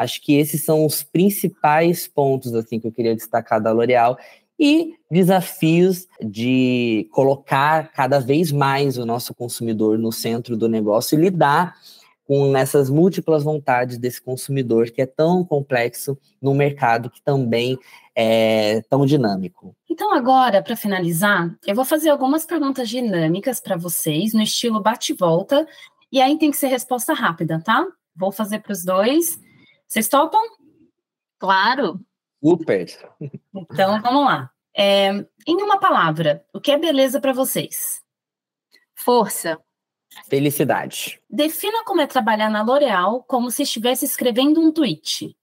Acho 0.00 0.22
que 0.22 0.34
esses 0.36 0.64
são 0.64 0.86
os 0.86 1.02
principais 1.02 2.08
pontos 2.08 2.54
assim 2.54 2.80
que 2.80 2.86
eu 2.86 2.92
queria 2.92 3.14
destacar 3.14 3.60
da 3.60 3.70
L'Oréal 3.70 4.16
e 4.58 4.94
desafios 5.10 6.08
de 6.22 7.06
colocar 7.12 7.92
cada 7.92 8.18
vez 8.18 8.50
mais 8.50 8.96
o 8.96 9.04
nosso 9.04 9.34
consumidor 9.34 9.98
no 9.98 10.10
centro 10.10 10.56
do 10.56 10.70
negócio 10.70 11.18
e 11.18 11.20
lidar 11.20 11.76
com 12.24 12.56
essas 12.56 12.88
múltiplas 12.88 13.44
vontades 13.44 13.98
desse 13.98 14.22
consumidor 14.22 14.90
que 14.90 15.02
é 15.02 15.06
tão 15.06 15.44
complexo 15.44 16.16
no 16.40 16.54
mercado 16.54 17.10
que 17.10 17.20
também 17.20 17.78
é 18.16 18.80
tão 18.88 19.04
dinâmico. 19.04 19.76
Então 19.86 20.14
agora, 20.14 20.62
para 20.62 20.76
finalizar, 20.76 21.54
eu 21.66 21.74
vou 21.74 21.84
fazer 21.84 22.08
algumas 22.08 22.46
perguntas 22.46 22.88
dinâmicas 22.88 23.60
para 23.60 23.76
vocês 23.76 24.32
no 24.32 24.40
estilo 24.40 24.80
bate-volta 24.80 25.68
E 26.10 26.22
aí 26.22 26.38
tem 26.38 26.50
que 26.50 26.56
ser 26.56 26.68
resposta 26.68 27.12
rápida, 27.12 27.60
tá? 27.62 27.86
Vou 28.16 28.32
fazer 28.32 28.60
para 28.60 28.72
os 28.72 28.82
dois. 28.82 29.38
Vocês 29.90 30.06
topam? 30.06 30.40
Claro. 31.36 31.98
Super. 32.40 32.86
Então, 33.52 34.00
vamos 34.00 34.24
lá. 34.24 34.48
É, 34.72 35.08
em 35.44 35.56
uma 35.56 35.80
palavra, 35.80 36.44
o 36.54 36.60
que 36.60 36.70
é 36.70 36.78
beleza 36.78 37.20
para 37.20 37.32
vocês? 37.32 38.00
Força. 38.94 39.58
Felicidade. 40.28 41.20
Defina 41.28 41.82
como 41.84 42.00
é 42.00 42.06
trabalhar 42.06 42.48
na 42.48 42.62
L'Oréal 42.62 43.24
como 43.24 43.50
se 43.50 43.64
estivesse 43.64 44.04
escrevendo 44.04 44.60
um 44.60 44.70
tweet. 44.70 45.36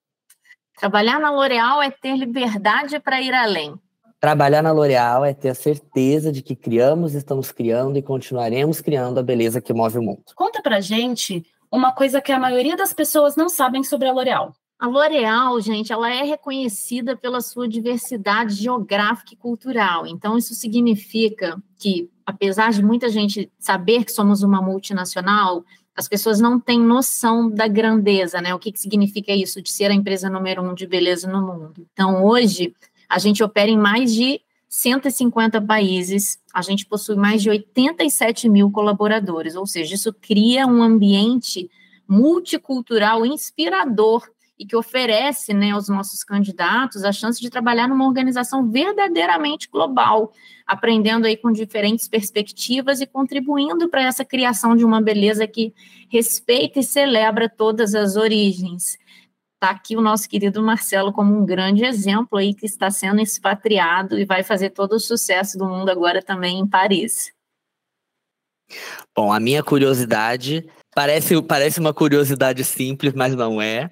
Trabalhar 0.79 1.19
na 1.19 1.29
L'Oréal 1.29 1.81
é 1.81 1.91
ter 1.91 2.15
liberdade 2.15 3.01
para 3.01 3.21
ir 3.21 3.33
além. 3.33 3.75
Trabalhar 4.17 4.61
na 4.61 4.71
L'Oréal 4.71 5.25
é 5.25 5.33
ter 5.33 5.49
a 5.49 5.55
certeza 5.55 6.31
de 6.31 6.41
que 6.41 6.55
criamos, 6.55 7.15
estamos 7.15 7.51
criando 7.51 7.97
e 7.97 8.01
continuaremos 8.01 8.79
criando 8.79 9.19
a 9.19 9.23
beleza 9.23 9.59
que 9.59 9.73
move 9.73 9.97
o 9.97 10.01
mundo. 10.01 10.23
Conta 10.35 10.61
pra 10.61 10.79
gente 10.79 11.45
uma 11.77 11.91
coisa 11.91 12.19
que 12.19 12.31
a 12.31 12.39
maioria 12.39 12.75
das 12.75 12.93
pessoas 12.93 13.35
não 13.35 13.47
sabem 13.47 13.83
sobre 13.83 14.07
a 14.07 14.11
L'Oréal. 14.11 14.53
A 14.79 14.87
L'Oréal, 14.87 15.59
gente, 15.61 15.91
ela 15.93 16.13
é 16.13 16.23
reconhecida 16.23 17.15
pela 17.15 17.41
sua 17.41 17.67
diversidade 17.67 18.53
geográfica 18.55 19.33
e 19.33 19.37
cultural. 19.37 20.05
Então, 20.05 20.37
isso 20.37 20.53
significa 20.53 21.61
que, 21.79 22.09
apesar 22.25 22.71
de 22.71 22.83
muita 22.83 23.09
gente 23.09 23.51
saber 23.57 24.05
que 24.05 24.11
somos 24.11 24.43
uma 24.43 24.61
multinacional, 24.61 25.63
as 25.95 26.07
pessoas 26.07 26.39
não 26.39 26.59
têm 26.59 26.79
noção 26.79 27.49
da 27.49 27.67
grandeza, 27.67 28.39
né? 28.39 28.53
O 28.53 28.59
que, 28.59 28.71
que 28.71 28.79
significa 28.79 29.31
isso 29.31 29.61
de 29.61 29.71
ser 29.71 29.89
a 29.89 29.95
empresa 29.95 30.29
número 30.29 30.61
um 30.61 30.75
de 30.75 30.85
beleza 30.85 31.27
no 31.27 31.41
mundo. 31.41 31.87
Então, 31.91 32.23
hoje, 32.23 32.75
a 33.09 33.17
gente 33.17 33.43
opera 33.43 33.69
em 33.69 33.77
mais 33.77 34.13
de 34.13 34.41
150 34.69 35.61
países, 35.61 36.39
a 36.53 36.61
gente 36.61 36.85
possui 36.85 37.15
mais 37.15 37.41
de 37.41 37.49
87 37.49 38.49
mil 38.49 38.69
colaboradores, 38.69 39.55
ou 39.55 39.65
seja, 39.65 39.95
isso 39.95 40.13
cria 40.13 40.67
um 40.67 40.83
ambiente 40.83 41.69
multicultural 42.07 43.25
inspirador 43.25 44.27
e 44.59 44.65
que 44.65 44.75
oferece 44.75 45.53
né, 45.53 45.71
aos 45.71 45.87
nossos 45.87 46.23
candidatos 46.23 47.03
a 47.03 47.11
chance 47.11 47.39
de 47.39 47.49
trabalhar 47.49 47.87
numa 47.87 48.07
organização 48.07 48.69
verdadeiramente 48.69 49.69
global, 49.69 50.31
aprendendo 50.65 51.27
aí 51.27 51.37
com 51.37 51.51
diferentes 51.51 52.07
perspectivas 52.07 52.99
e 52.99 53.05
contribuindo 53.05 53.87
para 53.87 54.03
essa 54.03 54.25
criação 54.25 54.75
de 54.75 54.83
uma 54.83 54.99
beleza 54.99 55.45
que 55.47 55.73
respeita 56.09 56.79
e 56.79 56.83
celebra 56.83 57.47
todas 57.47 57.93
as 57.93 58.15
origens. 58.15 58.97
Está 59.57 59.71
aqui 59.71 59.97
o 59.97 60.01
nosso 60.01 60.29
querido 60.29 60.61
Marcelo 60.61 61.11
como 61.11 61.35
um 61.35 61.43
grande 61.43 61.83
exemplo 61.83 62.37
aí 62.37 62.53
que 62.53 62.67
está 62.67 62.91
sendo 62.91 63.19
expatriado 63.19 64.19
e 64.19 64.23
vai 64.23 64.43
fazer 64.43 64.69
todo 64.69 64.93
o 64.93 64.99
sucesso 64.99 65.57
do 65.57 65.65
mundo 65.65 65.89
agora 65.89 66.21
também 66.21 66.59
em 66.59 66.67
Paris. 66.67 67.33
Bom, 69.15 69.33
a 69.33 69.39
minha 69.39 69.63
curiosidade 69.63 70.69
parece, 70.93 71.41
parece 71.41 71.79
uma 71.79 71.91
curiosidade 71.93 72.63
simples, 72.63 73.13
mas 73.13 73.33
não 73.33 73.59
é 73.59 73.89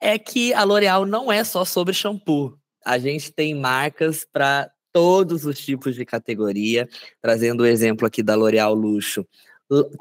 é 0.00 0.18
que 0.18 0.52
a 0.54 0.62
L'Oréal 0.62 1.04
não 1.04 1.30
é 1.30 1.42
só 1.42 1.64
sobre 1.64 1.94
shampoo. 1.94 2.56
A 2.84 2.98
gente 2.98 3.32
tem 3.32 3.54
marcas 3.54 4.24
para 4.30 4.70
todos 4.92 5.44
os 5.44 5.58
tipos 5.58 5.94
de 5.94 6.04
categoria, 6.04 6.88
trazendo 7.20 7.62
o 7.62 7.66
exemplo 7.66 8.06
aqui 8.06 8.22
da 8.22 8.34
L'Oréal 8.34 8.74
Luxo. 8.74 9.26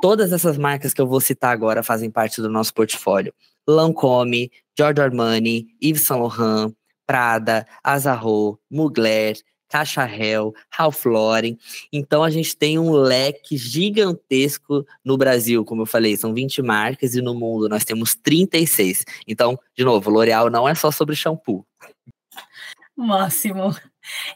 Todas 0.02 0.32
essas 0.32 0.58
marcas 0.58 0.94
que 0.94 1.02
eu 1.02 1.08
vou 1.08 1.20
citar 1.20 1.52
agora 1.52 1.84
fazem 1.84 2.10
parte 2.10 2.42
do 2.42 2.50
nosso 2.50 2.74
portfólio. 2.74 3.34
Lancôme, 3.68 4.52
Giorgio 4.78 5.04
Armani, 5.04 5.68
Yves 5.82 6.04
Saint 6.04 6.20
Laurent, 6.22 6.74
Prada, 7.06 7.66
Azarro, 7.84 8.60
Mugler, 8.70 9.38
Caixa 9.70 10.06
Hell, 10.06 10.54
Ralph 10.72 11.06
Lauren. 11.06 11.58
Então 11.92 12.24
a 12.24 12.30
gente 12.30 12.56
tem 12.56 12.80
um 12.80 12.92
leque 12.92 13.58
gigantesco 13.58 14.86
no 15.04 15.18
Brasil, 15.18 15.64
como 15.66 15.82
eu 15.82 15.86
falei, 15.86 16.16
são 16.16 16.34
20 16.34 16.62
marcas 16.62 17.16
e 17.16 17.22
no 17.22 17.34
mundo 17.34 17.68
nós 17.68 17.84
temos 17.84 18.16
36. 18.16 19.04
Então, 19.28 19.58
de 19.76 19.84
novo, 19.84 20.10
L'Oréal 20.10 20.50
não 20.50 20.68
é 20.68 20.76
só 20.76 20.92
sobre 20.92 21.16
shampoo. 21.16 21.66
Máximo. 22.96 23.76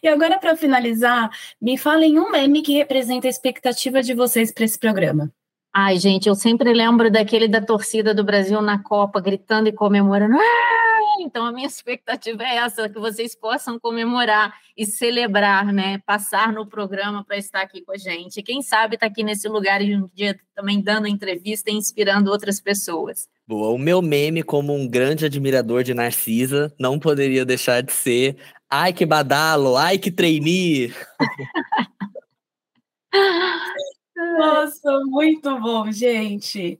E 0.04 0.08
agora 0.08 0.38
para 0.38 0.56
finalizar, 0.56 1.30
me 1.60 1.78
falem 1.78 2.20
um 2.20 2.30
meme 2.30 2.62
que 2.62 2.74
representa 2.74 3.28
a 3.28 3.30
expectativa 3.30 4.04
de 4.04 4.14
vocês 4.14 4.52
para 4.52 4.66
esse 4.66 4.78
programa. 4.78 5.32
Ai, 5.74 5.98
gente, 5.98 6.28
eu 6.28 6.36
sempre 6.36 6.74
lembro 6.74 7.10
daquele 7.10 7.48
da 7.48 7.62
torcida 7.62 8.14
do 8.14 8.26
Brasil 8.26 8.62
na 8.62 8.84
Copa, 8.84 9.22
gritando 9.22 9.70
e 9.70 9.72
comemorando. 9.72 10.36
Ah! 10.36 10.92
Então, 11.22 11.46
a 11.46 11.52
minha 11.52 11.68
expectativa 11.68 12.44
é 12.44 12.58
essa, 12.58 12.90
que 12.90 13.00
vocês 13.00 13.36
possam 13.36 13.80
comemorar 13.80 14.54
e 14.76 14.86
celebrar, 14.86 15.72
né? 15.72 16.00
Passar 16.06 16.52
no 16.52 16.68
programa 16.68 17.24
para 17.24 17.38
estar 17.38 17.62
aqui 17.62 17.82
com 17.82 17.94
a 17.94 17.98
gente. 17.98 18.44
Quem 18.44 18.62
sabe 18.62 18.96
estar 18.96 19.08
tá 19.08 19.12
aqui 19.12 19.24
nesse 19.24 19.48
lugar 19.48 19.82
e 19.82 19.96
um 19.96 20.10
dia 20.14 20.38
também 20.54 20.82
dando 20.82 21.08
entrevista 21.08 21.72
e 21.72 21.74
inspirando 21.74 22.32
outras 22.32 22.60
pessoas. 22.60 23.30
Boa, 23.48 23.70
o 23.70 23.78
meu 23.78 24.02
meme, 24.02 24.44
como 24.44 24.74
um 24.74 24.88
grande 24.88 25.26
admirador 25.26 25.84
de 25.84 25.94
Narcisa, 25.94 26.74
não 26.80 27.00
poderia 27.00 27.46
deixar 27.46 27.82
de 27.82 27.94
ser 27.94 28.36
ai 28.70 28.92
que 28.92 29.06
badalo, 29.06 29.78
ai 29.78 29.98
que 29.98 30.12
trainee. 30.12 30.94
Nossa, 34.38 35.00
muito 35.06 35.60
bom, 35.60 35.92
gente. 35.92 36.80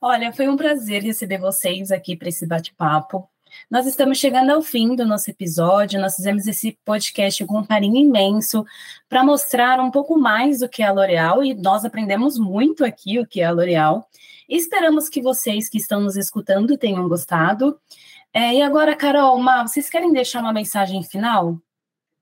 Olha, 0.00 0.32
foi 0.32 0.48
um 0.48 0.56
prazer 0.56 1.02
receber 1.02 1.38
vocês 1.38 1.90
aqui 1.90 2.16
para 2.16 2.28
esse 2.28 2.46
bate-papo. 2.46 3.28
Nós 3.70 3.86
estamos 3.86 4.18
chegando 4.18 4.50
ao 4.50 4.62
fim 4.62 4.96
do 4.96 5.06
nosso 5.06 5.30
episódio. 5.30 6.00
Nós 6.00 6.16
fizemos 6.16 6.46
esse 6.46 6.78
podcast 6.84 7.44
com 7.44 7.58
um 7.58 7.64
carinho 7.64 7.96
imenso 7.96 8.64
para 9.08 9.24
mostrar 9.24 9.80
um 9.80 9.90
pouco 9.90 10.18
mais 10.18 10.60
do 10.60 10.68
que 10.68 10.82
é 10.82 10.86
a 10.86 10.92
L'Oréal 10.92 11.44
e 11.44 11.54
nós 11.54 11.84
aprendemos 11.84 12.38
muito 12.38 12.84
aqui 12.84 13.18
o 13.18 13.26
que 13.26 13.40
é 13.40 13.44
a 13.44 13.52
L'Oréal. 13.52 14.08
Esperamos 14.48 15.08
que 15.08 15.22
vocês 15.22 15.68
que 15.68 15.78
estão 15.78 16.00
nos 16.00 16.16
escutando 16.16 16.76
tenham 16.76 17.08
gostado. 17.08 17.78
É, 18.34 18.54
e 18.54 18.62
agora, 18.62 18.96
Carol, 18.96 19.38
Ma, 19.38 19.66
vocês 19.66 19.88
querem 19.90 20.12
deixar 20.12 20.40
uma 20.40 20.52
mensagem 20.52 21.02
final? 21.02 21.58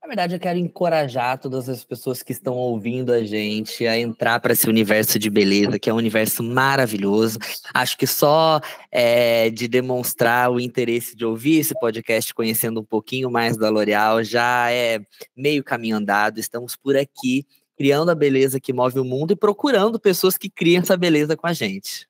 Na 0.01 0.07
verdade, 0.07 0.33
eu 0.33 0.39
quero 0.39 0.57
encorajar 0.57 1.37
todas 1.37 1.69
as 1.69 1.83
pessoas 1.83 2.23
que 2.23 2.31
estão 2.31 2.55
ouvindo 2.55 3.13
a 3.13 3.23
gente 3.23 3.85
a 3.85 3.95
entrar 3.95 4.39
para 4.39 4.51
esse 4.51 4.67
universo 4.67 5.19
de 5.19 5.29
beleza, 5.29 5.77
que 5.77 5.91
é 5.91 5.93
um 5.93 5.97
universo 5.97 6.41
maravilhoso. 6.41 7.37
Acho 7.71 7.95
que 7.95 8.07
só 8.07 8.59
é, 8.91 9.51
de 9.51 9.67
demonstrar 9.67 10.49
o 10.49 10.59
interesse 10.59 11.15
de 11.15 11.23
ouvir 11.23 11.59
esse 11.59 11.79
podcast, 11.79 12.33
conhecendo 12.33 12.81
um 12.81 12.83
pouquinho 12.83 13.29
mais 13.29 13.55
da 13.55 13.69
L'Oréal, 13.69 14.23
já 14.23 14.71
é 14.71 14.99
meio 15.37 15.63
caminho 15.63 15.97
andado. 15.97 16.39
Estamos 16.39 16.75
por 16.75 16.97
aqui, 16.97 17.45
criando 17.77 18.09
a 18.09 18.15
beleza 18.15 18.59
que 18.59 18.73
move 18.73 18.99
o 18.99 19.05
mundo 19.05 19.33
e 19.33 19.35
procurando 19.35 19.99
pessoas 19.99 20.35
que 20.35 20.49
criam 20.49 20.81
essa 20.81 20.97
beleza 20.97 21.37
com 21.37 21.45
a 21.45 21.53
gente. 21.53 22.07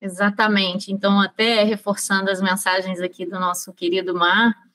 Exatamente. 0.00 0.90
Então, 0.90 1.20
até 1.20 1.64
reforçando 1.64 2.30
as 2.30 2.40
mensagens 2.40 2.98
aqui 2.98 3.26
do 3.26 3.38
nosso 3.38 3.74
querido 3.74 4.14
Mar 4.14 4.69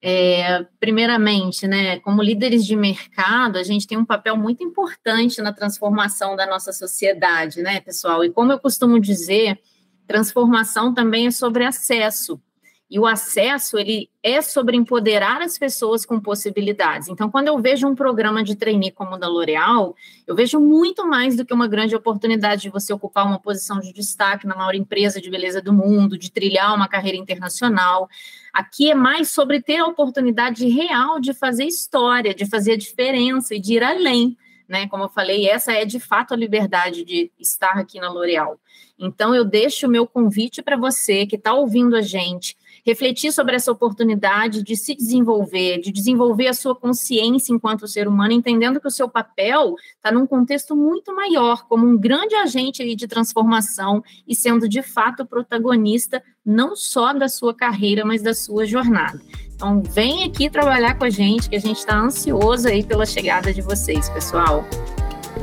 é, 0.00 0.64
primeiramente, 0.78 1.66
né, 1.66 1.98
como 2.00 2.22
líderes 2.22 2.64
de 2.64 2.76
mercado, 2.76 3.58
a 3.58 3.62
gente 3.62 3.86
tem 3.86 3.98
um 3.98 4.04
papel 4.04 4.36
muito 4.36 4.62
importante 4.62 5.42
na 5.42 5.52
transformação 5.52 6.36
da 6.36 6.46
nossa 6.46 6.72
sociedade, 6.72 7.62
né, 7.62 7.80
pessoal? 7.80 8.24
E 8.24 8.30
como 8.30 8.52
eu 8.52 8.58
costumo 8.58 9.00
dizer, 9.00 9.58
transformação 10.06 10.94
também 10.94 11.26
é 11.26 11.30
sobre 11.30 11.64
acesso. 11.64 12.40
E 12.90 12.98
o 12.98 13.04
acesso, 13.04 13.76
ele 13.76 14.08
é 14.22 14.40
sobre 14.40 14.74
empoderar 14.74 15.42
as 15.42 15.58
pessoas 15.58 16.06
com 16.06 16.18
possibilidades. 16.18 17.08
Então, 17.08 17.30
quando 17.30 17.48
eu 17.48 17.58
vejo 17.58 17.86
um 17.86 17.94
programa 17.94 18.42
de 18.42 18.56
trainee 18.56 18.90
como 18.90 19.14
o 19.14 19.18
da 19.18 19.28
L'Oréal, 19.28 19.94
eu 20.26 20.34
vejo 20.34 20.58
muito 20.58 21.06
mais 21.06 21.36
do 21.36 21.44
que 21.44 21.52
uma 21.52 21.68
grande 21.68 21.94
oportunidade 21.94 22.62
de 22.62 22.70
você 22.70 22.90
ocupar 22.90 23.26
uma 23.26 23.38
posição 23.38 23.78
de 23.78 23.92
destaque 23.92 24.46
na 24.46 24.56
maior 24.56 24.74
empresa 24.74 25.20
de 25.20 25.30
beleza 25.30 25.60
do 25.60 25.70
mundo, 25.70 26.16
de 26.16 26.30
trilhar 26.30 26.74
uma 26.74 26.88
carreira 26.88 27.18
internacional. 27.18 28.08
Aqui 28.54 28.90
é 28.90 28.94
mais 28.94 29.28
sobre 29.28 29.60
ter 29.60 29.76
a 29.76 29.86
oportunidade 29.86 30.66
real 30.66 31.20
de 31.20 31.34
fazer 31.34 31.64
história, 31.64 32.34
de 32.34 32.46
fazer 32.46 32.72
a 32.72 32.76
diferença 32.78 33.54
e 33.54 33.60
de 33.60 33.74
ir 33.74 33.84
além. 33.84 34.34
Né? 34.66 34.88
Como 34.88 35.04
eu 35.04 35.08
falei, 35.10 35.46
essa 35.46 35.72
é 35.72 35.84
de 35.84 36.00
fato 36.00 36.32
a 36.32 36.36
liberdade 36.36 37.04
de 37.04 37.30
estar 37.38 37.76
aqui 37.76 38.00
na 38.00 38.10
L'Oréal. 38.10 38.58
Então, 38.98 39.34
eu 39.34 39.44
deixo 39.44 39.86
o 39.86 39.90
meu 39.90 40.06
convite 40.06 40.62
para 40.62 40.76
você 40.76 41.26
que 41.26 41.36
está 41.36 41.52
ouvindo 41.52 41.94
a 41.94 42.02
gente 42.02 42.56
refletir 42.88 43.30
sobre 43.32 43.54
essa 43.54 43.70
oportunidade 43.70 44.62
de 44.62 44.74
se 44.74 44.94
desenvolver, 44.94 45.78
de 45.78 45.92
desenvolver 45.92 46.46
a 46.46 46.54
sua 46.54 46.74
consciência 46.74 47.52
enquanto 47.52 47.86
ser 47.86 48.08
humano, 48.08 48.32
entendendo 48.32 48.80
que 48.80 48.88
o 48.88 48.90
seu 48.90 49.10
papel 49.10 49.74
está 49.96 50.10
num 50.10 50.26
contexto 50.26 50.74
muito 50.74 51.14
maior, 51.14 51.66
como 51.68 51.86
um 51.86 51.98
grande 51.98 52.34
agente 52.34 52.94
de 52.94 53.06
transformação 53.06 54.02
e 54.26 54.34
sendo 54.34 54.66
de 54.66 54.80
fato 54.80 55.26
protagonista 55.26 56.22
não 56.44 56.74
só 56.74 57.12
da 57.12 57.28
sua 57.28 57.54
carreira, 57.54 58.06
mas 58.06 58.22
da 58.22 58.32
sua 58.32 58.64
jornada. 58.64 59.20
Então, 59.54 59.82
vem 59.82 60.24
aqui 60.24 60.48
trabalhar 60.48 60.96
com 60.96 61.04
a 61.04 61.10
gente, 61.10 61.50
que 61.50 61.56
a 61.56 61.60
gente 61.60 61.78
está 61.78 61.98
ansioso 61.98 62.68
aí 62.68 62.82
pela 62.82 63.04
chegada 63.04 63.52
de 63.52 63.60
vocês, 63.60 64.08
pessoal. 64.08 64.64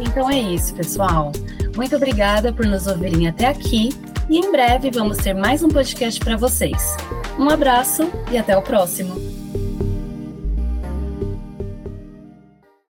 Então 0.01 0.29
é 0.31 0.39
isso, 0.39 0.73
pessoal. 0.73 1.31
Muito 1.75 1.95
obrigada 1.95 2.51
por 2.51 2.65
nos 2.65 2.87
ouvirem 2.87 3.27
até 3.27 3.47
aqui 3.47 3.89
e 4.29 4.39
em 4.39 4.51
breve 4.51 4.89
vamos 4.89 5.17
ter 5.17 5.35
mais 5.35 5.61
um 5.61 5.69
podcast 5.69 6.19
para 6.19 6.35
vocês. 6.35 6.97
Um 7.37 7.49
abraço 7.49 8.09
e 8.31 8.37
até 8.37 8.57
o 8.57 8.61
próximo! 8.61 9.15